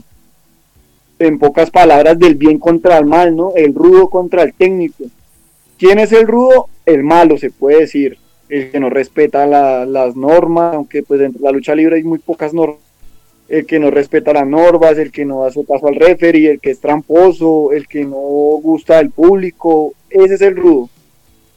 en 1.19 1.39
pocas 1.39 1.71
palabras, 1.71 2.19
del 2.19 2.35
bien 2.35 2.59
contra 2.59 2.97
el 2.97 3.05
mal, 3.05 3.33
¿no? 3.33 3.53
El 3.55 3.73
rudo 3.73 4.09
contra 4.09 4.43
el 4.43 4.53
técnico. 4.53 5.05
¿Quién 5.77 5.99
es 5.99 6.11
el 6.11 6.27
rudo? 6.27 6.67
El 6.85 7.05
malo, 7.05 7.37
se 7.37 7.49
puede 7.49 7.79
decir. 7.79 8.17
El 8.49 8.71
que 8.71 8.79
no 8.81 8.89
respeta 8.89 9.47
las 9.47 10.17
normas, 10.17 10.75
aunque 10.75 11.01
pues 11.01 11.21
dentro 11.21 11.39
de 11.39 11.45
la 11.45 11.53
lucha 11.53 11.75
libre 11.75 11.95
hay 11.95 12.03
muy 12.03 12.19
pocas 12.19 12.53
normas 12.53 12.88
el 13.49 13.65
que 13.65 13.79
no 13.79 13.89
respeta 13.89 14.31
las 14.31 14.47
normas, 14.47 14.97
el 14.97 15.11
que 15.11 15.25
no 15.25 15.43
hace 15.43 15.65
caso 15.65 15.87
al 15.87 15.95
referee, 15.95 16.51
el 16.51 16.59
que 16.59 16.69
es 16.69 16.79
tramposo, 16.79 17.71
el 17.73 17.87
que 17.87 18.05
no 18.05 18.17
gusta 18.17 18.97
del 18.97 19.09
público, 19.09 19.93
ese 20.09 20.35
es 20.35 20.41
el 20.41 20.55
rudo. 20.55 20.89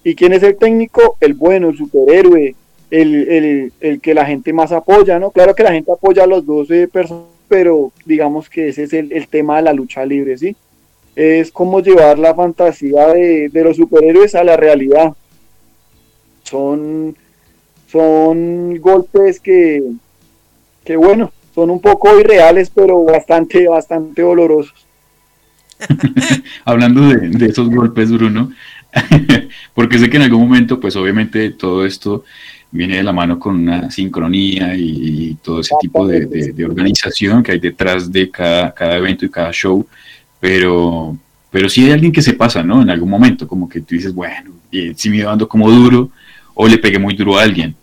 ¿Y 0.03 0.15
quién 0.15 0.33
es 0.33 0.43
el 0.43 0.57
técnico? 0.57 1.17
El 1.21 1.35
bueno, 1.35 1.69
el 1.69 1.77
superhéroe, 1.77 2.55
el, 2.91 4.01
que 4.01 4.15
la 4.15 4.25
gente 4.25 4.53
más 4.55 4.73
apoya, 4.73 5.19
¿no? 5.19 5.31
Claro 5.31 5.55
que 5.55 5.63
la 5.63 5.73
gente 5.73 5.93
apoya 5.93 6.25
a 6.25 6.27
los 6.27 6.47
12 6.47 6.89
personas, 6.89 7.27
pero 7.47 7.93
digamos 8.07 8.49
que 8.49 8.69
ese 8.69 8.85
es 8.85 8.93
el, 8.95 9.29
tema 9.29 9.57
de 9.57 9.63
la 9.63 9.75
lucha 9.75 10.05
libre, 10.07 10.39
¿sí? 10.39 10.57
Es 11.15 11.53
como 11.53 11.81
llevar 11.81 12.19
la 12.19 12.35
fantasía 12.35 13.09
de, 13.09 13.51
de 13.51 13.65
los 13.65 13.77
superhéroes 13.77 14.35
a 14.35 14.45
la 14.45 14.57
realidad. 14.57 15.13
Son, 16.43 17.15
son 17.87 18.77
golpes 18.81 19.39
que, 19.41 19.83
que 20.85 20.97
bueno, 20.97 21.31
son 21.55 21.71
un 21.71 21.81
poco 21.81 22.19
irreales, 22.19 22.71
pero 22.75 23.05
bastante, 23.05 23.67
bastante 23.69 24.23
dolorosos. 24.23 24.87
Hablando 26.65 27.09
de, 27.09 27.47
esos 27.47 27.69
golpes, 27.69 28.11
Bruno, 28.11 28.53
porque 29.75 29.99
sé 29.99 30.09
que 30.09 30.17
en 30.17 30.25
algún 30.25 30.43
momento, 30.43 30.79
pues 30.79 30.95
obviamente 30.97 31.51
todo 31.51 31.85
esto 31.85 32.25
viene 32.71 32.97
de 32.97 33.03
la 33.03 33.13
mano 33.13 33.39
con 33.39 33.57
una 33.57 33.91
sincronía 33.91 34.75
y, 34.77 35.37
todo 35.43 35.61
ese 35.61 35.75
tipo 35.81 36.07
de, 36.07 36.55
organización 36.65 37.43
que 37.43 37.53
hay 37.53 37.59
detrás 37.59 38.11
de 38.11 38.31
cada, 38.31 38.73
cada 38.73 38.97
evento 38.97 39.27
y 39.27 39.31
cada 39.31 39.53
show, 39.53 39.87
pero, 40.41 41.17
pero 41.51 41.69
sí 41.69 41.85
hay 41.85 41.93
alguien 41.93 42.13
que 42.13 42.23
se 42.23 42.35
pasa, 42.35 42.63
¿no? 42.63 42.81
En 42.81 42.91
algún 42.91 43.11
momento, 43.11 43.47
como 43.47 43.69
que 43.69 43.81
tú 43.81 43.95
dices, 43.95 44.15
bueno, 44.15 44.53
si 44.97 45.11
me 45.11 45.23
dando 45.23 45.49
como 45.49 45.71
duro, 45.71 46.11
o 46.55 46.67
le 46.67 46.79
pegué 46.79 46.99
muy 46.99 47.15
duro 47.15 47.39
a 47.39 47.43
alguien. 47.43 47.75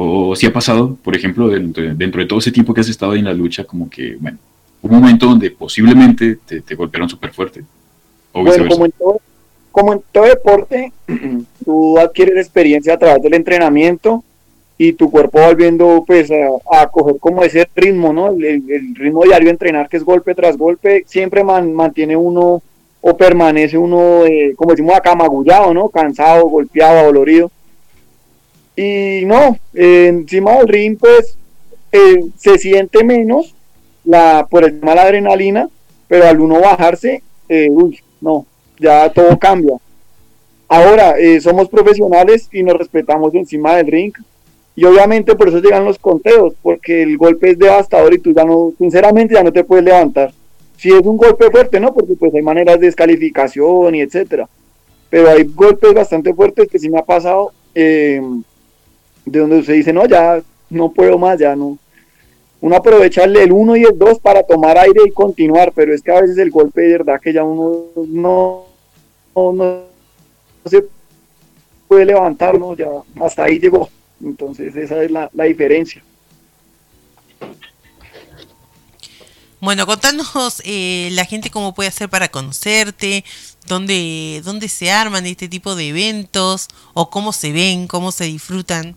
O 0.00 0.36
si 0.36 0.46
ha 0.46 0.52
pasado, 0.52 0.96
por 1.02 1.16
ejemplo, 1.16 1.48
dentro, 1.48 1.82
de 1.82 2.26
todo 2.26 2.38
ese 2.38 2.52
tiempo 2.52 2.72
que 2.72 2.82
has 2.82 2.88
estado 2.88 3.16
en 3.16 3.24
la 3.24 3.34
lucha, 3.34 3.64
como 3.64 3.90
que, 3.90 4.16
bueno, 4.20 4.38
un 4.80 4.92
momento 4.92 5.26
donde 5.26 5.50
posiblemente 5.50 6.38
te, 6.46 6.74
golpearon 6.76 7.08
súper 7.08 7.32
fuerte. 7.32 7.64
bueno, 8.32 8.68
como 8.68 8.84
en, 8.84 8.92
todo, 8.92 9.20
como 9.72 9.92
en 9.94 10.02
todo 10.12 10.24
deporte, 10.26 10.92
tú 11.64 11.98
adquieres 11.98 12.36
experiencia 12.36 12.94
a 12.94 12.98
través 12.98 13.20
del 13.24 13.34
entrenamiento 13.34 14.22
y 14.78 14.92
tu 14.92 15.10
cuerpo 15.10 15.40
va 15.40 15.48
volviendo 15.48 16.04
pues 16.06 16.30
a, 16.30 16.86
coger 16.86 17.16
como 17.18 17.42
ese 17.42 17.68
ritmo, 17.74 18.12
¿no? 18.12 18.28
El, 18.28 18.94
ritmo 18.94 19.24
diario 19.24 19.46
de 19.46 19.50
entrenar 19.50 19.88
que 19.88 19.96
es 19.96 20.04
golpe 20.04 20.32
tras 20.36 20.56
golpe, 20.56 21.02
siempre 21.08 21.42
mantiene 21.42 22.16
uno 22.16 22.62
o 23.00 23.16
permanece 23.16 23.76
uno, 23.76 24.24
eh, 24.26 24.54
como 24.54 24.70
decimos 24.70 24.94
acá, 24.94 25.16
magullado, 25.16 25.74
¿no? 25.74 25.88
Cansado, 25.88 26.46
golpeado, 26.48 27.06
dolorido. 27.06 27.50
Y 28.80 29.24
no, 29.24 29.58
encima 29.74 30.58
del 30.58 30.68
ring 30.68 30.96
pues 30.96 31.36
eh, 31.90 32.26
se 32.36 32.58
siente 32.58 33.02
menos 33.02 33.52
la, 34.04 34.46
por 34.48 34.62
el 34.62 34.78
tema 34.78 34.92
de 34.92 34.96
la 34.96 35.02
adrenalina, 35.02 35.68
pero 36.06 36.28
al 36.28 36.40
uno 36.40 36.60
bajarse, 36.60 37.20
eh, 37.48 37.68
uy, 37.72 37.98
no, 38.20 38.46
ya 38.78 39.10
todo 39.10 39.36
cambia. 39.36 39.74
Ahora, 40.68 41.18
eh, 41.18 41.40
somos 41.40 41.68
profesionales 41.68 42.48
y 42.52 42.62
nos 42.62 42.76
respetamos 42.76 43.34
encima 43.34 43.74
del 43.74 43.88
ring. 43.88 44.12
Y 44.76 44.84
obviamente 44.84 45.34
por 45.34 45.48
eso 45.48 45.58
llegan 45.58 45.84
los 45.84 45.98
conteos, 45.98 46.54
porque 46.62 47.02
el 47.02 47.18
golpe 47.18 47.50
es 47.50 47.58
devastador 47.58 48.14
y 48.14 48.20
tú 48.20 48.32
ya 48.32 48.44
no, 48.44 48.72
sinceramente 48.78 49.34
ya 49.34 49.42
no 49.42 49.52
te 49.52 49.64
puedes 49.64 49.84
levantar. 49.84 50.32
Si 50.76 50.90
es 50.90 51.04
un 51.04 51.16
golpe 51.16 51.50
fuerte, 51.50 51.80
¿no? 51.80 51.92
Porque 51.92 52.14
pues 52.14 52.32
hay 52.32 52.42
maneras 52.42 52.78
de 52.78 52.86
descalificación 52.86 53.96
y 53.96 54.02
etcétera. 54.02 54.48
Pero 55.10 55.30
hay 55.30 55.42
golpes 55.42 55.92
bastante 55.94 56.32
fuertes 56.32 56.68
que 56.68 56.78
sí 56.78 56.88
me 56.88 57.00
ha 57.00 57.04
pasado. 57.04 57.50
Eh, 57.74 58.22
de 59.30 59.38
donde 59.40 59.62
se 59.62 59.72
dice, 59.72 59.92
no, 59.92 60.06
ya 60.06 60.42
no 60.70 60.90
puedo 60.90 61.18
más, 61.18 61.38
ya 61.38 61.54
no. 61.54 61.78
Uno 62.60 62.76
aprovecha 62.76 63.24
el 63.24 63.52
1 63.52 63.76
y 63.76 63.84
el 63.84 63.96
2 63.96 64.18
para 64.18 64.42
tomar 64.42 64.76
aire 64.78 65.02
y 65.06 65.12
continuar, 65.12 65.72
pero 65.74 65.94
es 65.94 66.02
que 66.02 66.10
a 66.10 66.20
veces 66.20 66.38
el 66.38 66.50
golpe 66.50 66.82
de 66.82 66.92
verdad 66.98 67.20
que 67.20 67.32
ya 67.32 67.44
uno 67.44 67.84
no, 68.08 68.66
no, 69.34 69.84
se 70.66 70.84
puede 71.86 72.04
levantar, 72.04 72.58
¿no? 72.58 72.74
Ya 72.74 72.88
hasta 73.20 73.44
ahí 73.44 73.60
llegó. 73.60 73.88
Entonces 74.22 74.74
esa 74.74 75.02
es 75.04 75.10
la, 75.10 75.30
diferencia. 75.32 76.02
Bueno, 79.60 79.86
contanos 79.86 80.62
eh, 80.64 81.10
la 81.12 81.24
gente 81.24 81.50
cómo 81.50 81.74
puede 81.74 81.88
hacer 81.88 82.08
para 82.08 82.28
conocerte, 82.28 83.24
dónde, 83.66 84.40
dónde 84.44 84.68
se 84.68 84.90
arman 84.90 85.26
este 85.26 85.48
tipo 85.48 85.76
de 85.76 85.88
eventos 85.88 86.68
o 86.94 87.08
cómo 87.10 87.32
se 87.32 87.52
ven, 87.52 87.86
cómo 87.86 88.10
se 88.10 88.24
disfrutan. 88.24 88.96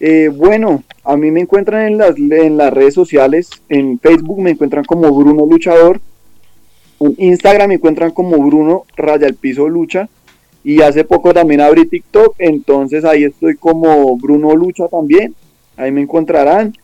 Eh, 0.00 0.30
bueno, 0.32 0.84
a 1.04 1.16
mí 1.16 1.30
me 1.30 1.40
encuentran 1.40 1.86
en 1.86 1.98
las, 1.98 2.16
en 2.16 2.56
las 2.56 2.72
redes 2.72 2.94
sociales, 2.94 3.50
en 3.68 3.98
Facebook 3.98 4.40
me 4.40 4.50
encuentran 4.50 4.84
como 4.84 5.10
Bruno 5.12 5.44
Luchador, 5.46 6.00
en 7.00 7.14
Instagram 7.18 7.68
me 7.68 7.74
encuentran 7.74 8.12
como 8.12 8.38
Bruno 8.38 8.84
Raya 8.96 9.26
el 9.26 9.34
Piso 9.34 9.68
Lucha, 9.68 10.08
y 10.62 10.82
hace 10.82 11.04
poco 11.04 11.32
también 11.32 11.60
abrí 11.60 11.86
TikTok, 11.86 12.34
entonces 12.38 13.04
ahí 13.04 13.24
estoy 13.24 13.56
como 13.56 14.16
Bruno 14.16 14.54
Lucha 14.54 14.86
también, 14.88 15.34
ahí 15.76 15.90
me 15.90 16.02
encontrarán. 16.02 16.74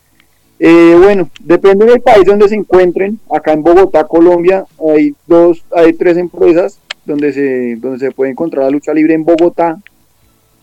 Eh, 0.59 0.97
bueno, 1.00 1.28
depende 1.40 1.85
del 1.85 2.00
país 2.00 2.25
donde 2.25 2.49
se 2.49 2.54
encuentren, 2.54 3.18
acá 3.30 3.52
en 3.52 3.62
Bogotá, 3.62 4.04
Colombia, 4.04 4.64
hay 4.94 5.14
dos, 5.26 5.64
hay 5.75 5.92
tres 5.92 6.16
empresas 6.16 6.78
donde 7.04 7.33
se, 7.33 7.76
donde 7.76 7.99
se 7.99 8.12
puede 8.12 8.30
encontrar 8.30 8.64
la 8.64 8.71
lucha 8.71 8.94
libre 8.94 9.14
en 9.14 9.25
Bogotá, 9.25 9.78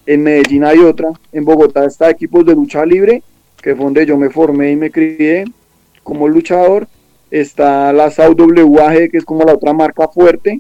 en 0.06 0.24
Medellín 0.24 0.64
hay 0.64 0.80
otra, 0.80 1.10
en 1.32 1.46
Bogotá 1.46 1.86
está 1.86 2.10
Equipos 2.10 2.46
de 2.46 2.56
Lucha 2.56 2.86
Libre, 2.86 3.24
que 3.62 3.76
fue 3.76 3.86
donde 3.86 4.06
yo 4.06 4.18
me 4.18 4.30
formé 4.30 4.72
y 4.72 4.76
me 4.76 4.92
crié 4.92 5.46
como 6.04 6.28
luchador. 6.28 6.88
Está 7.30 7.94
la 7.94 8.10
SAU-WAG, 8.10 9.10
que 9.10 9.18
es 9.18 9.26
como 9.26 9.44
la 9.44 9.54
otra 9.54 9.74
marca 9.74 10.08
fuerte. 10.08 10.60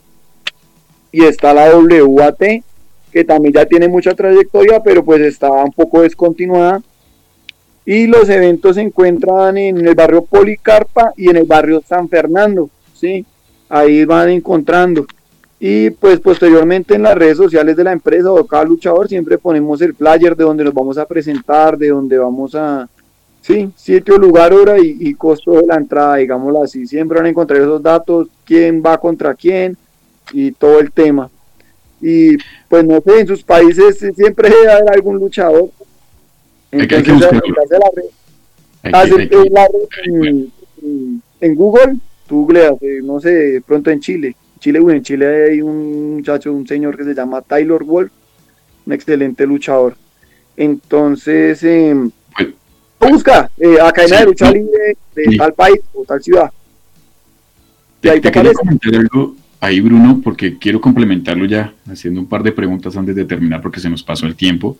Y 1.11 1.25
está 1.25 1.53
la 1.53 1.69
WAT, 1.75 2.63
que 3.11 3.23
también 3.25 3.53
ya 3.53 3.65
tiene 3.65 3.89
mucha 3.89 4.13
trayectoria, 4.13 4.81
pero 4.81 5.03
pues 5.03 5.21
está 5.21 5.51
un 5.51 5.73
poco 5.73 6.01
descontinuada. 6.01 6.81
Y 7.85 8.07
los 8.07 8.29
eventos 8.29 8.75
se 8.75 8.81
encuentran 8.81 9.57
en 9.57 9.85
el 9.85 9.95
barrio 9.95 10.23
Policarpa 10.23 11.11
y 11.17 11.29
en 11.29 11.37
el 11.37 11.45
barrio 11.45 11.81
San 11.85 12.07
Fernando, 12.07 12.69
¿sí? 12.93 13.25
Ahí 13.67 14.05
van 14.05 14.29
encontrando. 14.29 15.05
Y 15.63 15.91
pues 15.91 16.19
posteriormente 16.19 16.95
en 16.95 17.03
las 17.03 17.13
redes 17.13 17.37
sociales 17.37 17.77
de 17.77 17.83
la 17.83 17.91
empresa 17.91 18.31
o 18.31 18.47
cada 18.47 18.63
luchador 18.63 19.07
siempre 19.07 19.37
ponemos 19.37 19.79
el 19.83 19.93
flyer 19.93 20.35
de 20.35 20.43
donde 20.43 20.63
nos 20.63 20.73
vamos 20.73 20.97
a 20.97 21.05
presentar, 21.05 21.77
de 21.77 21.89
donde 21.89 22.17
vamos 22.17 22.55
a, 22.55 22.89
sí, 23.41 23.69
sitio, 23.75 24.17
lugar, 24.17 24.55
hora 24.55 24.79
y, 24.79 25.13
costo 25.13 25.51
de 25.51 25.67
la 25.67 25.75
entrada, 25.75 26.15
digámoslo 26.15 26.63
así. 26.63 26.87
Siempre 26.87 27.19
van 27.19 27.27
a 27.27 27.29
encontrar 27.29 27.61
esos 27.61 27.79
datos, 27.79 28.27
quién 28.43 28.81
va 28.83 28.97
contra 28.97 29.35
quién 29.35 29.77
y 30.33 30.51
todo 30.51 30.79
el 30.79 30.91
tema. 30.91 31.29
Y 32.01 32.37
pues 32.67 32.83
no 32.83 32.99
sé, 32.99 33.19
en 33.19 33.27
sus 33.27 33.43
países 33.43 33.99
siempre 34.15 34.49
debe 34.49 34.67
haber 34.67 34.91
algún 34.91 35.19
luchador. 35.19 35.69
Entonces, 36.71 37.21
en, 41.39 41.53
Google, 41.53 41.97
tú 42.25 42.47
googleas, 42.47 42.77
no 43.03 43.19
sé, 43.19 43.61
pronto 43.63 43.91
en 43.91 43.99
Chile. 43.99 44.35
Chile, 44.61 44.79
bueno, 44.79 44.97
en 44.97 45.03
Chile 45.03 45.51
hay 45.51 45.61
un 45.61 46.17
muchacho, 46.17 46.53
un 46.53 46.67
señor 46.67 46.95
que 46.95 47.03
se 47.03 47.15
llama 47.15 47.41
Taylor 47.41 47.83
Wolf, 47.83 48.11
un 48.85 48.93
excelente 48.93 49.45
luchador. 49.47 49.97
Entonces, 50.55 51.63
eh, 51.63 51.95
busca 52.99 53.49
eh, 53.57 53.77
Academia 53.81 54.19
de 54.19 54.25
Lucha 54.25 54.51
Libre 54.51 54.97
de 55.15 55.35
tal 55.35 55.53
país 55.53 55.79
o 55.93 56.03
tal 56.05 56.21
ciudad. 56.21 56.51
Te, 57.99 58.11
ahí 58.11 58.21
te, 58.21 58.31
comentar 58.31 58.95
algo 58.95 59.35
ahí, 59.59 59.81
Bruno, 59.81 60.21
porque 60.23 60.59
quiero 60.59 60.79
complementarlo 60.79 61.45
ya, 61.45 61.73
haciendo 61.91 62.19
un 62.19 62.27
par 62.27 62.43
de 62.43 62.51
preguntas 62.51 62.95
antes 62.95 63.15
de 63.15 63.25
terminar, 63.25 63.63
porque 63.63 63.79
se 63.79 63.89
nos 63.89 64.03
pasó 64.03 64.27
el 64.27 64.35
tiempo. 64.35 64.77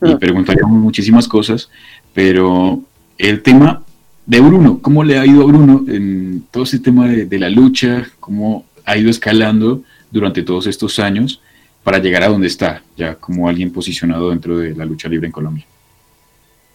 Y 0.00 0.10
ah. 0.10 0.18
preguntaríamos 0.18 0.80
muchísimas 0.80 1.28
cosas, 1.28 1.68
pero 2.14 2.80
el 3.18 3.42
tema 3.42 3.82
de 4.24 4.40
Bruno, 4.40 4.78
¿cómo 4.80 5.04
le 5.04 5.18
ha 5.18 5.26
ido 5.26 5.42
a 5.42 5.46
Bruno 5.46 5.84
en 5.86 6.44
todo 6.50 6.62
ese 6.62 6.78
tema 6.78 7.08
de, 7.08 7.26
de 7.26 7.38
la 7.38 7.50
lucha? 7.50 8.06
¿Cómo 8.20 8.64
ha 8.88 8.96
ido 8.96 9.10
escalando 9.10 9.82
durante 10.10 10.42
todos 10.42 10.66
estos 10.66 10.98
años 10.98 11.40
para 11.84 11.98
llegar 11.98 12.22
a 12.22 12.28
donde 12.28 12.46
está, 12.46 12.82
ya 12.96 13.14
como 13.14 13.48
alguien 13.48 13.72
posicionado 13.72 14.30
dentro 14.30 14.58
de 14.58 14.74
la 14.74 14.84
lucha 14.84 15.08
libre 15.08 15.26
en 15.26 15.32
Colombia? 15.32 15.64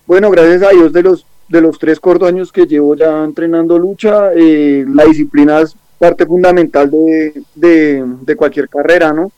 Bueno, 0.05 0.29
gracias 0.31 0.63
a 0.63 0.69
Dios 0.69 0.93
de 0.93 1.03
los 1.03 1.25
de 1.47 1.61
los 1.61 1.77
tres 1.77 1.99
cortos 1.99 2.27
años 2.27 2.51
que 2.51 2.65
llevo 2.65 2.95
ya 2.95 3.23
entrenando 3.23 3.77
lucha, 3.77 4.31
eh, 4.33 4.85
la 4.87 5.05
disciplina 5.05 5.61
es 5.61 5.75
parte 5.99 6.25
fundamental 6.25 6.89
de, 6.89 8.35
cualquier 8.35 8.67
carrera, 8.69 9.13
¿no? 9.13 9.31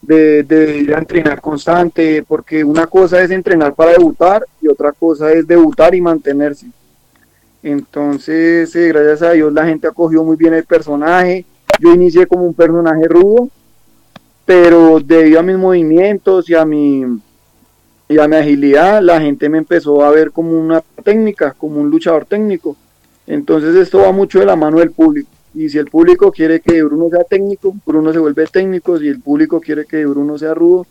De, 0.00 0.42
de, 0.44 0.92
entrenar 0.92 1.40
constante, 1.40 2.24
porque 2.26 2.64
una 2.64 2.86
cosa 2.86 3.22
es 3.22 3.30
entrenar 3.30 3.74
para 3.74 3.92
debutar 3.92 4.44
y 4.62 4.68
otra 4.68 4.92
cosa 4.92 5.30
es 5.32 5.46
debutar 5.46 5.94
y 5.94 6.00
mantenerse. 6.00 6.66
Entonces, 7.62 8.74
eh, 8.74 8.88
gracias 8.88 9.22
a 9.22 9.32
Dios 9.32 9.52
la 9.52 9.66
gente 9.66 9.88
acogió 9.88 10.22
muy 10.24 10.36
bien 10.36 10.54
el 10.54 10.64
personaje. 10.64 11.44
Yo 11.78 11.94
inicié 11.94 12.26
como 12.26 12.44
un 12.44 12.54
personaje 12.54 13.06
rudo, 13.08 13.48
pero 14.44 15.00
debido 15.00 15.40
a 15.40 15.42
mis 15.42 15.56
movimientos 15.56 16.48
y 16.48 16.54
a 16.54 16.64
mi 16.64 17.04
y 18.08 18.18
a 18.18 18.26
mi 18.26 18.36
agilidad, 18.36 19.02
la 19.02 19.20
gente 19.20 19.48
me 19.48 19.58
empezó 19.58 20.02
a 20.02 20.10
ver 20.10 20.30
como 20.30 20.58
una 20.58 20.82
técnica, 21.04 21.54
como 21.58 21.80
un 21.80 21.90
luchador 21.90 22.24
técnico. 22.24 22.74
Entonces 23.26 23.74
esto 23.74 23.98
va 23.98 24.12
mucho 24.12 24.38
de 24.38 24.46
la 24.46 24.56
mano 24.56 24.78
del 24.78 24.92
público. 24.92 25.28
Y 25.54 25.68
si 25.68 25.76
el 25.76 25.86
público 25.86 26.32
quiere 26.32 26.60
que 26.60 26.82
Bruno 26.82 27.10
sea 27.10 27.24
técnico, 27.24 27.74
Bruno 27.84 28.12
se 28.12 28.18
vuelve 28.18 28.46
técnico. 28.46 28.98
Si 28.98 29.08
el 29.08 29.20
público 29.20 29.60
quiere 29.60 29.84
que 29.84 30.06
Bruno 30.06 30.38
sea 30.38 30.54
rudo, 30.54 30.86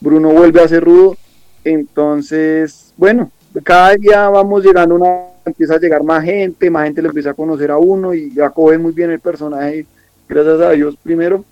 Bruno 0.00 0.30
vuelve 0.30 0.60
a 0.60 0.68
ser 0.68 0.84
rudo. 0.84 1.16
Entonces, 1.64 2.92
bueno, 2.98 3.30
cada 3.62 3.94
día 3.94 4.28
vamos 4.28 4.62
llegando 4.62 4.94
una, 4.96 5.08
empieza 5.46 5.74
a 5.74 5.78
llegar 5.78 6.02
más 6.02 6.24
gente, 6.24 6.68
más 6.68 6.84
gente 6.84 7.00
le 7.00 7.08
empieza 7.08 7.30
a 7.30 7.34
conocer 7.34 7.70
a 7.70 7.78
uno 7.78 8.12
y 8.12 8.38
acoge 8.40 8.76
muy 8.76 8.92
bien 8.92 9.10
el 9.10 9.20
personaje, 9.20 9.86
gracias 10.28 10.60
a 10.60 10.70
Dios 10.70 10.96
primero 11.02 11.44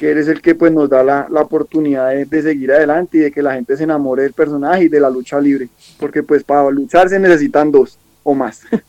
que 0.00 0.10
eres 0.10 0.26
el 0.28 0.40
que 0.40 0.54
pues 0.54 0.72
nos 0.72 0.88
da 0.88 1.02
la, 1.02 1.42
oportunidad 1.42 2.14
de, 2.14 2.42
seguir 2.42 2.72
adelante 2.72 3.18
y 3.18 3.20
de 3.20 3.30
que 3.30 3.42
la 3.42 3.52
gente 3.52 3.76
se 3.76 3.84
enamore 3.84 4.22
del 4.22 4.32
personaje 4.32 4.84
y 4.84 4.88
de 4.88 4.98
la 4.98 5.10
lucha 5.10 5.38
libre, 5.38 5.68
porque 5.98 6.22
pues 6.22 6.42
para 6.42 6.70
luchar 6.70 7.10
se 7.10 7.18
necesitan 7.18 7.70
dos 7.70 7.98
o 8.22 8.34
más. 8.34 8.62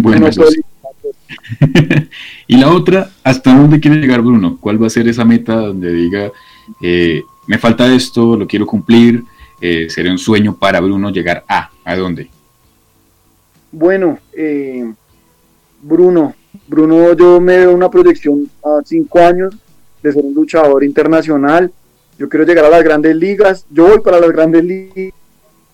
Bueno, 0.00 0.28
y 2.46 2.56
la 2.56 2.70
otra, 2.70 3.10
¿hasta 3.24 3.52
dónde 3.52 3.80
quiere 3.80 3.96
llegar 3.96 4.22
Bruno? 4.22 4.56
¿Cuál 4.60 4.80
va 4.80 4.86
a 4.86 4.90
ser 4.90 5.08
esa 5.08 5.24
meta 5.24 5.56
donde 5.56 5.92
diga, 5.92 6.30
eh, 6.80 7.20
me 7.48 7.58
falta 7.58 7.92
esto, 7.92 8.36
lo 8.36 8.46
quiero 8.46 8.64
cumplir, 8.64 9.24
eh, 9.60 9.90
sería 9.90 10.12
un 10.12 10.18
sueño 10.18 10.56
para 10.56 10.80
Bruno 10.80 11.10
llegar 11.10 11.44
a, 11.48 11.68
¿a 11.84 11.96
dónde? 11.96 12.30
Bueno, 13.72 14.20
eh, 14.32 14.88
Bruno, 15.80 16.36
Bruno, 16.66 17.14
yo 17.14 17.40
me 17.40 17.58
veo 17.58 17.74
una 17.74 17.90
proyección 17.90 18.48
a 18.64 18.80
cinco 18.84 19.18
años 19.18 19.54
de 20.02 20.12
ser 20.12 20.24
un 20.24 20.34
luchador 20.34 20.84
internacional. 20.84 21.72
Yo 22.18 22.28
quiero 22.28 22.44
llegar 22.44 22.64
a 22.64 22.70
las 22.70 22.82
grandes 22.82 23.16
ligas. 23.16 23.66
Yo 23.70 23.88
voy 23.88 24.00
para 24.00 24.20
las 24.20 24.30
grandes 24.30 24.64
ligas. 24.64 25.14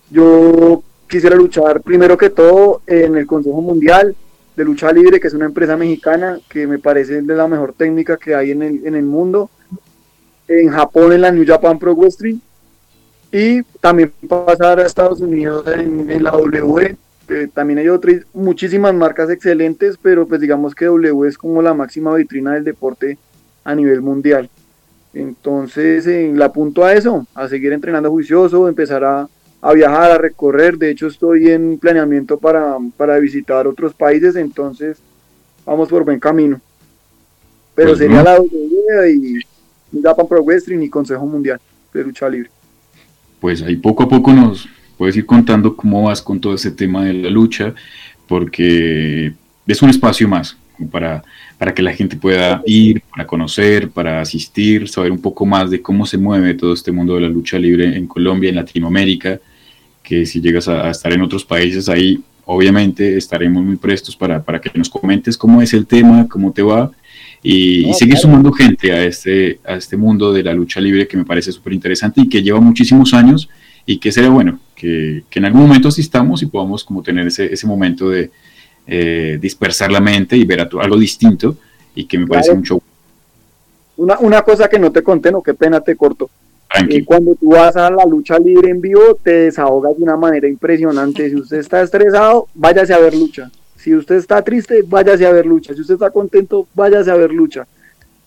Yo 0.09 0.83
quisiera 1.07 1.35
luchar 1.35 1.81
primero 1.81 2.17
que 2.17 2.29
todo 2.29 2.81
en 2.87 3.17
el 3.17 3.25
Consejo 3.25 3.61
Mundial 3.61 4.15
de 4.55 4.63
Lucha 4.63 4.91
Libre, 4.91 5.19
que 5.19 5.27
es 5.27 5.33
una 5.33 5.45
empresa 5.45 5.77
mexicana 5.77 6.39
que 6.49 6.67
me 6.67 6.79
parece 6.79 7.21
de 7.21 7.35
la 7.35 7.47
mejor 7.47 7.73
técnica 7.73 8.17
que 8.17 8.35
hay 8.35 8.51
en 8.51 8.61
el, 8.61 8.85
en 8.85 8.95
el 8.95 9.03
mundo. 9.03 9.49
En 10.47 10.69
Japón, 10.69 11.13
en 11.13 11.21
la 11.21 11.31
New 11.31 11.45
Japan 11.45 11.77
Pro 11.77 11.95
Wrestling. 11.95 12.39
Y 13.31 13.61
también 13.79 14.11
pasar 14.27 14.79
a 14.79 14.85
Estados 14.85 15.21
Unidos 15.21 15.65
en, 15.67 16.23
la 16.23 16.31
W. 16.31 16.97
también 17.53 17.79
hay 17.79 17.89
otras, 17.89 18.21
muchísimas 18.33 18.93
marcas 18.93 19.29
excelentes, 19.29 19.97
pero 20.01 20.27
pues 20.27 20.41
digamos 20.41 20.73
que 20.73 20.85
W 20.85 21.27
es 21.27 21.37
como 21.37 21.61
la 21.61 21.73
máxima 21.73 22.15
vitrina 22.15 22.53
del 22.53 22.63
deporte 22.63 23.17
a 23.63 23.75
nivel 23.75 24.01
mundial. 24.01 24.49
Entonces, 25.13 26.05
eh, 26.07 26.31
la 26.33 26.45
apunto 26.45 26.83
a 26.83 26.93
eso, 26.93 27.25
a 27.33 27.47
seguir 27.47 27.73
entrenando 27.73 28.11
juicioso, 28.11 28.67
empezar 28.67 29.03
a, 29.03 29.27
viajar, 29.73 30.11
a 30.11 30.17
recorrer. 30.17 30.77
De 30.77 30.91
hecho, 30.91 31.07
estoy 31.07 31.49
en 31.49 31.77
planeamiento 31.77 32.37
para, 32.37 32.77
visitar 33.19 33.67
otros 33.67 33.93
países, 33.93 34.35
entonces 34.35 34.97
vamos 35.65 35.89
por 35.89 36.03
buen 36.03 36.19
camino. 36.19 36.61
Pero 37.75 37.89
pues 37.89 37.99
sería 37.99 38.23
la 38.23 38.39
WWE 38.39 39.11
y 39.11 40.01
Japan 40.01 40.27
Pro 40.27 40.43
Wrestling 40.43 40.81
y 40.81 40.89
Consejo 40.89 41.25
Mundial 41.25 41.59
de 41.93 42.03
Lucha 42.03 42.29
Libre. 42.29 42.49
Pues 43.39 43.61
ahí 43.61 43.77
poco 43.77 44.03
a 44.03 44.09
poco 44.09 44.33
nos 44.33 44.67
puedes 44.99 45.17
ir 45.17 45.25
contando 45.25 45.75
cómo 45.75 46.03
vas 46.03 46.21
con 46.21 46.39
todo 46.39 46.53
ese 46.53 46.69
tema 46.69 47.05
de 47.05 47.13
la 47.13 47.29
lucha, 47.31 47.73
porque 48.27 49.33
es 49.65 49.81
un 49.81 49.89
espacio 49.89 50.27
más 50.27 50.55
para 50.91 51.23
para 51.59 51.73
que 51.73 51.83
la 51.83 51.93
gente 51.93 52.15
pueda 52.15 52.63
ir, 52.65 53.01
para 53.11 53.27
conocer, 53.27 53.89
para 53.89 54.21
asistir, 54.21 54.87
saber 54.87 55.11
un 55.11 55.21
poco 55.21 55.45
más 55.45 55.69
de 55.69 55.81
cómo 55.81 56.05
se 56.05 56.17
mueve 56.17 56.53
todo 56.53 56.73
este 56.73 56.89
mundo 56.89 57.15
de 57.15 57.21
la 57.21 57.27
lucha 57.27 57.59
libre 57.59 57.97
en 57.97 58.07
Colombia, 58.07 58.49
en 58.49 58.55
Latinoamérica, 58.55 59.41
que 60.01 60.25
si 60.25 60.39
llegas 60.39 60.69
a, 60.69 60.89
estar 60.89 61.11
en 61.11 61.21
otros 61.21 61.43
países 61.43 61.89
ahí, 61.89 62.23
obviamente 62.45 63.17
estaremos 63.17 63.61
muy 63.61 63.75
prestos 63.75 64.15
para, 64.15 64.41
para, 64.41 64.61
que 64.61 64.71
nos 64.73 64.89
comentes 64.89 65.37
cómo 65.37 65.61
es 65.61 65.73
el 65.73 65.85
tema, 65.85 66.29
cómo 66.29 66.53
te 66.53 66.61
va 66.61 66.91
y, 67.43 67.93
seguir 67.93 68.15
sumando 68.15 68.53
gente 68.53 68.93
a 68.93 69.03
este, 69.03 69.59
a 69.65 69.75
este 69.75 69.97
mundo 69.97 70.31
de 70.31 70.43
la 70.43 70.53
lucha 70.53 70.79
libre 70.79 71.09
que 71.09 71.17
me 71.17 71.25
parece 71.25 71.51
súper 71.51 71.73
interesante 71.73 72.21
y 72.21 72.29
que 72.29 72.41
lleva 72.41 72.61
muchísimos 72.61 73.13
años 73.13 73.49
y 73.85 73.97
que 73.97 74.13
sería 74.13 74.29
bueno 74.29 74.59
que, 74.79 75.23
que 75.29 75.39
en 75.39 75.45
algún 75.45 75.63
momento 75.63 75.89
asistamos 75.89 76.41
y 76.41 76.45
podamos 76.45 76.83
como 76.83 77.03
tener 77.03 77.27
ese, 77.27 77.53
ese 77.53 77.67
momento 77.67 78.09
de, 78.09 78.31
eh, 78.91 79.37
dispersar 79.39 79.91
la 79.91 79.99
mente 79.99 80.35
y 80.35 80.45
ver 80.45 80.61
algo 80.61 80.97
distinto 80.97 81.55
y 81.93 82.05
que 82.05 82.17
me 82.17 82.25
parece 82.25 82.51
un 82.53 82.63
show. 82.63 82.81
Una, 83.97 84.17
una 84.17 84.41
cosa 84.41 84.67
que 84.67 84.79
no 84.79 84.91
te 84.91 85.03
conté, 85.03 85.31
no, 85.31 85.43
qué 85.43 85.53
pena 85.53 85.79
te 85.79 85.95
corto. 85.95 86.27
Eh, 86.89 87.05
cuando 87.05 87.35
tú 87.35 87.49
vas 87.49 87.75
a 87.75 87.91
la 87.91 88.03
lucha 88.05 88.39
libre 88.39 88.71
en 88.71 88.81
vivo, 88.81 89.19
te 89.21 89.31
desahogas 89.31 89.95
de 89.95 90.03
una 90.03 90.17
manera 90.17 90.47
impresionante. 90.47 91.29
Si 91.29 91.35
usted 91.35 91.57
está 91.57 91.83
estresado, 91.83 92.47
váyase 92.55 92.91
a 92.95 92.97
ver 92.97 93.13
lucha. 93.13 93.51
Si 93.75 93.93
usted 93.93 94.15
está 94.15 94.41
triste, 94.41 94.83
váyase 94.87 95.27
a 95.27 95.33
ver 95.33 95.45
lucha. 95.45 95.75
Si 95.75 95.81
usted 95.81 95.93
está 95.93 96.09
contento, 96.09 96.67
váyase 96.73 97.11
a 97.11 97.15
ver 97.15 97.31
lucha. 97.31 97.67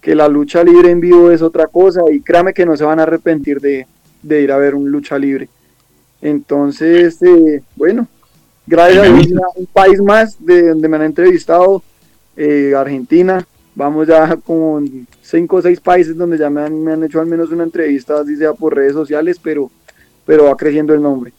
Que 0.00 0.14
la 0.14 0.28
lucha 0.28 0.62
libre 0.62 0.92
en 0.92 1.00
vivo 1.00 1.32
es 1.32 1.42
otra 1.42 1.66
cosa 1.66 2.02
y 2.08 2.20
créame 2.20 2.54
que 2.54 2.66
no 2.66 2.76
se 2.76 2.84
van 2.84 3.00
a 3.00 3.02
arrepentir 3.02 3.60
de, 3.60 3.84
de 4.22 4.42
ir 4.42 4.52
a 4.52 4.58
ver 4.58 4.76
un 4.76 4.88
lucha 4.88 5.18
libre. 5.18 5.48
Entonces, 6.22 7.20
eh, 7.22 7.62
bueno, 7.76 8.08
Gracias 8.66 9.06
a 9.06 9.58
un 9.58 9.66
país 9.66 10.00
más 10.00 10.37
de 10.38 10.68
donde 10.68 10.88
me 10.88 10.96
han 10.96 11.02
entrevistado, 11.02 11.82
eh, 12.37 12.72
Argentina. 12.76 13.46
Vamos 13.74 14.06
ya 14.06 14.37
con 14.37 15.06
cinco 15.22 15.56
o 15.56 15.62
seis 15.62 15.80
países 15.80 16.16
donde 16.16 16.38
ya 16.38 16.48
me 16.50 16.62
han, 16.62 16.82
me 16.85 16.92
han 16.92 17.02
hecho 17.02 17.20
al 17.20 17.26
menos 17.26 17.50
una 17.50 17.64
entrevista, 17.64 18.20
así 18.20 18.37
sea 18.37 18.52
por 18.52 18.74
redes 18.74 18.92
sociales, 18.92 19.38
pero, 19.42 19.70
pero 20.26 20.44
va 20.44 20.56
creciendo 20.56 20.94
el 20.94 21.02
nombre. 21.02 21.32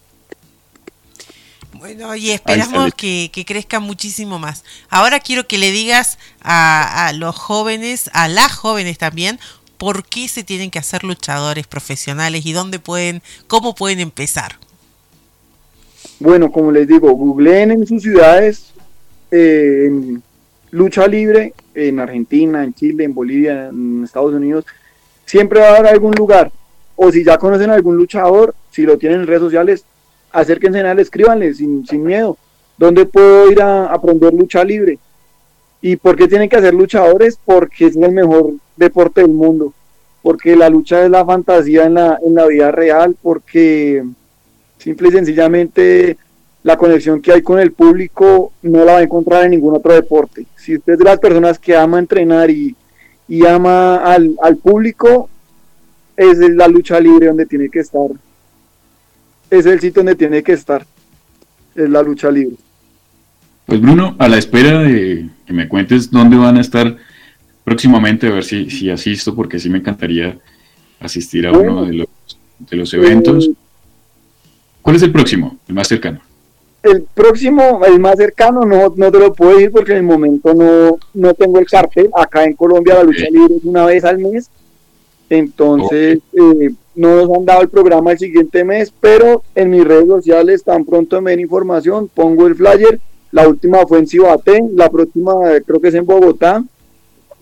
Bueno, 1.74 2.16
y 2.16 2.32
esperamos 2.32 2.94
que, 2.96 3.30
crezca 3.46 3.80
muchísimo 3.80 4.40
más. 4.40 4.64
Ahora 4.90 5.20
quiero 5.20 5.48
que 5.48 5.58
le 5.58 5.72
digas 5.72 6.18
a, 6.42 7.08
a, 7.08 7.14
los 7.14 7.36
jóvenes, 7.36 8.10
a 8.14 8.28
las 8.28 8.54
jóvenes 8.54 8.98
también, 8.98 9.40
por 9.78 10.06
qué 10.06 10.28
se 10.28 10.44
tienen 10.44 10.72
que 10.72 10.80
hacer 10.80 11.04
luchadores 11.04 11.68
profesionales 11.68 12.46
y 12.46 12.54
dónde 12.54 12.80
pueden, 12.80 13.22
cómo 13.48 13.76
pueden 13.76 14.00
empezar. 14.00 14.58
Bueno, 16.20 16.52
como 16.52 16.72
les 16.72 16.88
digo, 16.88 17.12
googleen 17.14 17.72
en 17.72 17.88
sus 17.88 18.02
ciudades 18.02 18.74
eh, 19.32 19.92
lucha 20.72 21.08
libre 21.08 21.54
en 21.74 22.00
Argentina, 22.00 22.64
en 22.64 22.74
Chile, 22.74 23.04
en 23.04 23.14
Bolivia, 23.14 23.70
en 23.70 24.04
Estados 24.04 24.34
Unidos. 24.34 24.66
Siempre 25.26 25.60
va 25.60 25.70
a 25.70 25.78
haber 25.78 25.88
algún 25.88 26.14
lugar. 26.14 26.52
O 26.96 27.12
si 27.12 27.24
ya 27.24 27.38
conocen 27.38 27.72
a 27.72 27.74
algún 27.74 27.96
luchador, 27.96 28.54
si 28.72 28.84
lo 28.84 28.98
tienen 28.98 29.22
en 29.22 29.28
redes 29.28 29.42
sociales, 29.42 29.86
acérquense 30.32 30.82
a 30.82 30.92
él, 30.92 31.00
escríbanle 31.00 31.54
sin, 31.54 31.86
sin 31.88 32.04
miedo. 32.04 32.38
¿Dónde 32.78 33.06
puedo 33.06 33.52
ir 33.52 33.62
a 33.62 33.86
aprender 33.86 34.34
lucha 34.34 34.64
libre? 34.64 35.00
¿Y 35.82 35.96
por 35.96 36.16
qué 36.16 36.28
tienen 36.28 36.50
que 36.50 36.58
hacer 36.58 36.74
luchadores? 36.74 37.38
Porque 37.44 37.88
es 37.88 37.96
el 37.96 38.12
mejor 38.12 38.54
deporte 38.78 39.22
del 39.22 39.32
mundo. 39.32 39.74
porque 40.22 40.56
la 40.56 40.70
lucha 40.70 41.04
es 41.04 41.12
la 41.12 41.26
fantasía 41.26 41.86
en 41.86 41.96
la, 41.96 42.18
en 42.26 42.34
la 42.34 42.48
vida 42.48 42.72
real, 42.72 43.16
porque 43.22 44.04
simple 44.84 45.08
y 45.08 45.12
sencillamente 45.12 46.18
la 46.64 46.78
conexión 46.78 47.22
que 47.22 47.32
hay 47.32 47.42
con 47.42 47.60
el 47.60 47.72
público 47.72 48.54
no 48.62 48.84
la 48.86 48.94
va 48.94 48.98
a 49.00 49.04
encontrar 49.04 49.46
en 49.46 49.52
ningún 49.52 49.76
otro 49.76 49.94
deporte. 49.94 50.46
Si 50.56 50.76
usted 50.76 50.94
es 50.94 51.00
de 51.00 51.06
las 51.06 51.20
personas 51.20 51.58
que 51.58 51.76
ama 51.76 52.00
entrenar 52.00 52.50
y, 52.50 52.76
y 53.28 53.46
ama 53.46 53.98
al, 53.98 54.36
al 54.42 54.58
público, 54.58 55.30
es 56.16 56.38
la 56.38 56.68
lucha 56.68 57.00
libre 57.00 57.28
donde 57.28 57.46
tiene 57.46 57.70
que 57.70 57.80
estar. 57.80 58.10
Es 59.50 59.66
el 59.66 59.80
sitio 59.80 60.02
donde 60.04 60.16
tiene 60.16 60.42
que 60.44 60.54
estar. 60.54 60.86
Es 61.76 61.90
la 61.90 62.02
lucha 62.02 62.30
libre. 62.32 62.56
Pues 63.66 63.80
Bruno, 63.82 64.16
a 64.20 64.28
la 64.28 64.38
espera 64.38 64.80
de 64.80 65.30
que 65.46 65.54
me 65.54 65.68
cuentes 65.68 66.12
dónde 66.12 66.38
van 66.38 66.58
a 66.58 66.62
estar 66.62 66.96
próximamente, 67.64 68.28
a 68.28 68.32
ver 68.32 68.44
si, 68.44 68.70
si 68.70 68.90
asisto, 68.90 69.36
porque 69.36 69.60
sí 69.60 69.70
me 69.70 69.78
encantaría 69.80 70.38
asistir 71.00 71.48
a 71.48 71.52
uno 71.52 71.86
de 71.86 71.94
los, 71.94 72.08
de 72.60 72.78
los 72.78 72.94
eventos. 72.94 73.48
Eh, 73.48 73.54
¿Cuál 74.84 74.98
es 74.98 75.02
el 75.02 75.12
próximo, 75.12 75.58
el 75.68 75.74
más 75.74 75.88
cercano? 75.88 76.20
El 76.84 77.04
próximo, 77.14 77.82
el 77.86 78.00
más 78.00 78.18
cercano, 78.18 78.66
no, 78.66 78.94
no 78.96 79.12
te 79.12 79.18
lo 79.18 79.34
puedo 79.34 79.54
decir 79.56 79.72
porque 79.72 79.94
en 79.94 80.00
el 80.00 80.04
momento 80.04 80.54
no, 80.54 81.00
no 81.14 81.34
tengo 81.34 81.58
el 81.58 81.66
cartel. 81.66 82.10
Acá 82.14 82.44
en 82.44 82.54
Colombia 82.54 82.96
la 82.96 83.04
lucha 83.04 83.26
libre 83.32 83.56
es 83.56 83.64
una 83.64 83.86
vez 83.86 84.04
al 84.04 84.20
mes. 84.20 84.50
Entonces, 85.30 86.20
eh, 86.34 86.74
no 86.96 87.16
nos 87.16 87.38
han 87.38 87.46
dado 87.46 87.62
el 87.62 87.70
programa 87.70 88.12
el 88.12 88.20
siguiente 88.20 88.66
mes, 88.66 88.94
pero 89.00 89.44
en 89.56 89.70
mis 89.70 89.86
redes 89.86 90.08
sociales 90.08 90.64
tan 90.64 90.84
pronto 90.84 91.22
me 91.22 91.32
den 91.32 91.40
información, 91.40 92.10
pongo 92.14 92.46
el 92.46 92.56
flyer. 92.56 93.00
La 93.32 93.48
última 93.48 93.88
fue 93.88 94.00
en 94.00 94.08
Cibaté, 94.08 94.62
la 94.76 94.90
próxima 94.90 95.34
creo 95.66 95.80
que 95.80 95.88
es 95.88 95.96
en 95.96 96.06
Bogotá. 96.06 96.62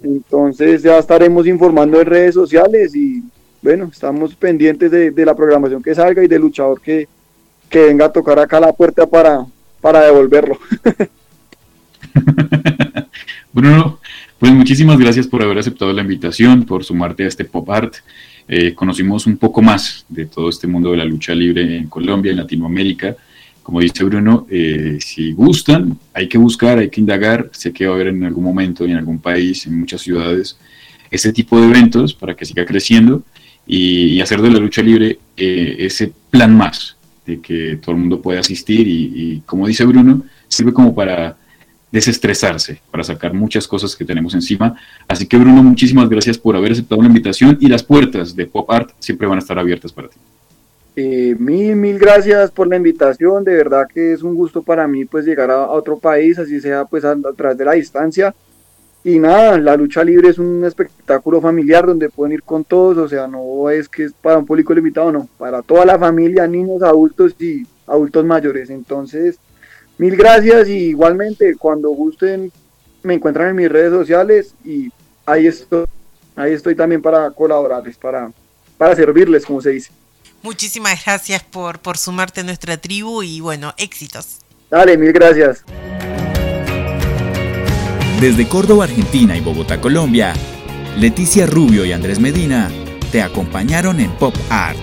Entonces 0.04 0.84
ya 0.84 1.00
estaremos 1.00 1.48
informando 1.48 2.00
en 2.00 2.06
redes 2.06 2.36
sociales 2.36 2.96
y 2.96 3.24
bueno, 3.62 3.90
estamos 3.92 4.36
pendientes 4.36 4.90
de, 4.90 5.26
la 5.26 5.36
programación 5.36 5.84
que 5.84 5.94
salga 5.94 6.24
y 6.24 6.28
del 6.28 6.42
luchador 6.42 6.80
que, 6.80 7.08
que 7.72 7.80
venga 7.88 8.06
a 8.06 8.12
tocar 8.12 8.38
acá 8.38 8.60
la 8.60 8.74
puerta 8.74 9.08
para, 9.08 9.46
para 9.82 10.02
devolverlo. 10.02 10.60
Bruno, 13.54 14.00
pues 14.38 14.52
muchísimas 14.52 15.00
gracias 15.00 15.26
por 15.28 15.42
haber 15.42 15.58
aceptado 15.58 15.92
la 15.94 16.02
invitación, 16.02 16.66
por 16.66 16.84
sumarte 16.84 17.24
a 17.24 17.28
este 17.28 17.46
pop 17.46 17.70
art. 17.70 17.96
Eh, 18.48 18.76
conocimos 18.76 19.26
un 19.26 19.38
poco 19.38 19.62
más 19.62 20.06
de 20.10 20.26
todo 20.26 20.50
este 20.50 20.68
mundo 20.68 20.92
de 20.92 20.98
la 20.98 21.06
lucha 21.06 21.34
libre 21.34 21.78
en 21.78 21.88
Colombia, 21.88 22.32
en 22.32 22.38
Latinoamérica 22.38 23.16
como 23.64 23.80
dice 23.80 24.04
Bruno, 24.04 24.48
eh, 24.50 24.98
si 25.00 25.34
gustan, 25.34 25.98
hay 26.14 26.28
que 26.28 26.38
buscar, 26.38 26.80
hay 26.80 26.90
que 26.90 27.00
indagar. 27.00 27.50
Sé 27.54 27.72
que 27.72 27.86
va 27.86 27.94
a 27.94 27.96
haber 27.96 28.08
en 28.08 28.24
algún 28.24 28.44
momento, 28.44 28.86
en 28.86 28.98
algún 28.98 29.20
país, 29.20 29.66
en 29.68 29.80
muchas 29.80 30.02
ciudades, 30.02 30.58
este 31.12 31.32
tipo 31.32 31.60
de 31.60 31.68
eventos 31.68 32.14
para 32.14 32.36
que 32.36 32.46
siga 32.46 32.66
creciendo 32.66 33.24
y, 33.68 34.20
hacer 34.20 34.42
de 34.42 34.50
la 34.50 34.60
lucha 34.60 34.82
libre 34.82 35.20
eh, 35.38 35.76
ese 35.80 36.12
plan 36.30 36.56
más 36.56 36.96
que 37.40 37.78
todo 37.82 37.92
el 37.96 38.02
mundo 38.02 38.22
pueda 38.22 38.40
asistir 38.40 38.88
y, 38.88 39.42
como 39.46 39.68
dice 39.68 39.86
Bruno, 39.86 40.24
sirve 40.48 40.74
como 40.74 40.94
para 40.94 41.38
desestresarse, 41.92 42.82
para 42.90 43.04
sacar 43.04 43.34
muchas 43.34 43.68
cosas 43.68 43.96
que 43.96 44.06
tenemos 44.06 44.34
encima. 44.34 44.76
Así 45.08 45.28
que 45.28 45.38
Bruno, 45.38 45.62
muchísimas 45.62 46.10
gracias 46.10 46.38
por 46.38 46.56
haber 46.56 46.72
aceptado 46.72 47.02
la 47.02 47.08
invitación 47.08 47.58
y 47.60 47.68
las 47.68 47.84
puertas 47.84 48.36
de 48.36 48.46
Pop 48.46 48.70
Art 48.72 48.92
siempre 49.00 49.28
van 49.28 49.38
a 49.38 49.42
estar 49.42 49.60
abiertas 49.60 49.92
para 49.92 50.08
ti. 50.08 50.18
Eh, 50.96 51.36
mil, 51.40 51.76
mil 51.76 51.98
gracias 51.98 52.52
por 52.52 52.68
la 52.68 52.76
invitación, 52.76 53.46
de 53.46 53.56
verdad 53.56 53.88
que 53.94 54.12
es 54.12 54.24
un 54.24 54.36
gusto 54.36 54.62
para 54.62 54.88
mí 54.88 55.06
pues 55.06 55.26
llegar 55.26 55.50
a, 55.50 55.70
otro 55.70 55.98
país, 55.98 56.38
así 56.38 56.60
sea 56.60 56.84
pues 56.84 57.06
a, 57.06 57.16
través 57.36 57.58
de 57.58 57.66
la 57.66 57.74
distancia. 57.74 58.36
Y 59.04 59.18
nada, 59.18 59.58
la 59.58 59.76
lucha 59.76 60.04
libre 60.04 60.30
es 60.30 60.38
un 60.38 60.64
espectáculo 60.64 61.42
familiar 61.42 61.88
donde 61.88 62.10
pueden 62.10 62.34
ir 62.34 62.44
con 62.44 62.64
todos, 62.64 62.98
o 62.98 63.10
sea, 63.10 63.28
no 63.28 63.70
es 63.70 63.90
que 63.90 64.04
es 64.04 64.14
para 64.14 64.38
un 64.38 64.46
público 64.46 64.74
limitado, 64.74 65.12
no, 65.12 65.28
para 65.40 65.64
toda 65.64 65.86
la 65.86 65.98
familia, 65.98 66.46
niños, 66.46 66.84
adultos 66.84 67.36
y 67.40 67.66
adultos 67.88 68.24
mayores. 68.26 68.70
Entonces, 68.70 69.38
mil 69.98 70.16
gracias 70.16 70.68
y 70.68 70.90
igualmente 70.90 71.56
cuando 71.58 71.90
gusten 71.90 72.52
me 73.02 73.16
encuentran 73.16 73.50
en 73.50 73.56
mis 73.56 73.70
redes 73.70 73.92
sociales 73.92 74.54
y 74.64 74.92
ahí 75.26 75.48
estoy, 75.48 75.86
ahí 76.36 76.54
estoy 76.54 76.76
también 76.76 77.02
para 77.02 77.32
colaborarles, 77.32 77.98
para, 77.98 78.32
para 78.78 78.96
servirles, 78.96 79.46
como 79.46 79.62
se 79.62 79.72
dice. 79.72 79.92
Muchísimas 80.44 81.04
gracias 81.04 81.44
por, 81.44 81.80
por 81.80 81.98
sumarte 81.98 82.42
a 82.42 82.44
nuestra 82.44 82.78
tribu 82.78 83.24
y 83.24 83.42
bueno, 83.42 83.74
éxitos. 83.78 84.40
Dale, 84.70 84.98
mil 84.98 85.12
gracias. 85.12 85.64
Desde 88.22 88.48
Córdoba, 88.48 88.84
Argentina 88.84 89.36
y 89.36 89.42
Bogotá, 89.42 89.82
Colombia, 89.82 90.34
Leticia 90.96 91.48
Rubio 91.48 91.86
y 91.86 91.92
Andrés 91.92 92.20
Medina 92.20 92.70
te 93.12 93.20
acompañaron 93.20 94.00
en 94.00 94.12
Pop 94.12 94.36
Art. 94.52 94.78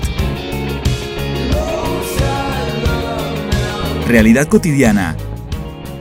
Realidad 4.09 4.49
cotidiana 4.49 5.17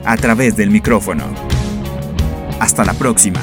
a 0.04 0.16
través 0.16 0.56
del 0.56 0.70
micrófono. 0.70 1.26
Hasta 2.58 2.84
la 2.84 2.94
próxima. 2.94 3.40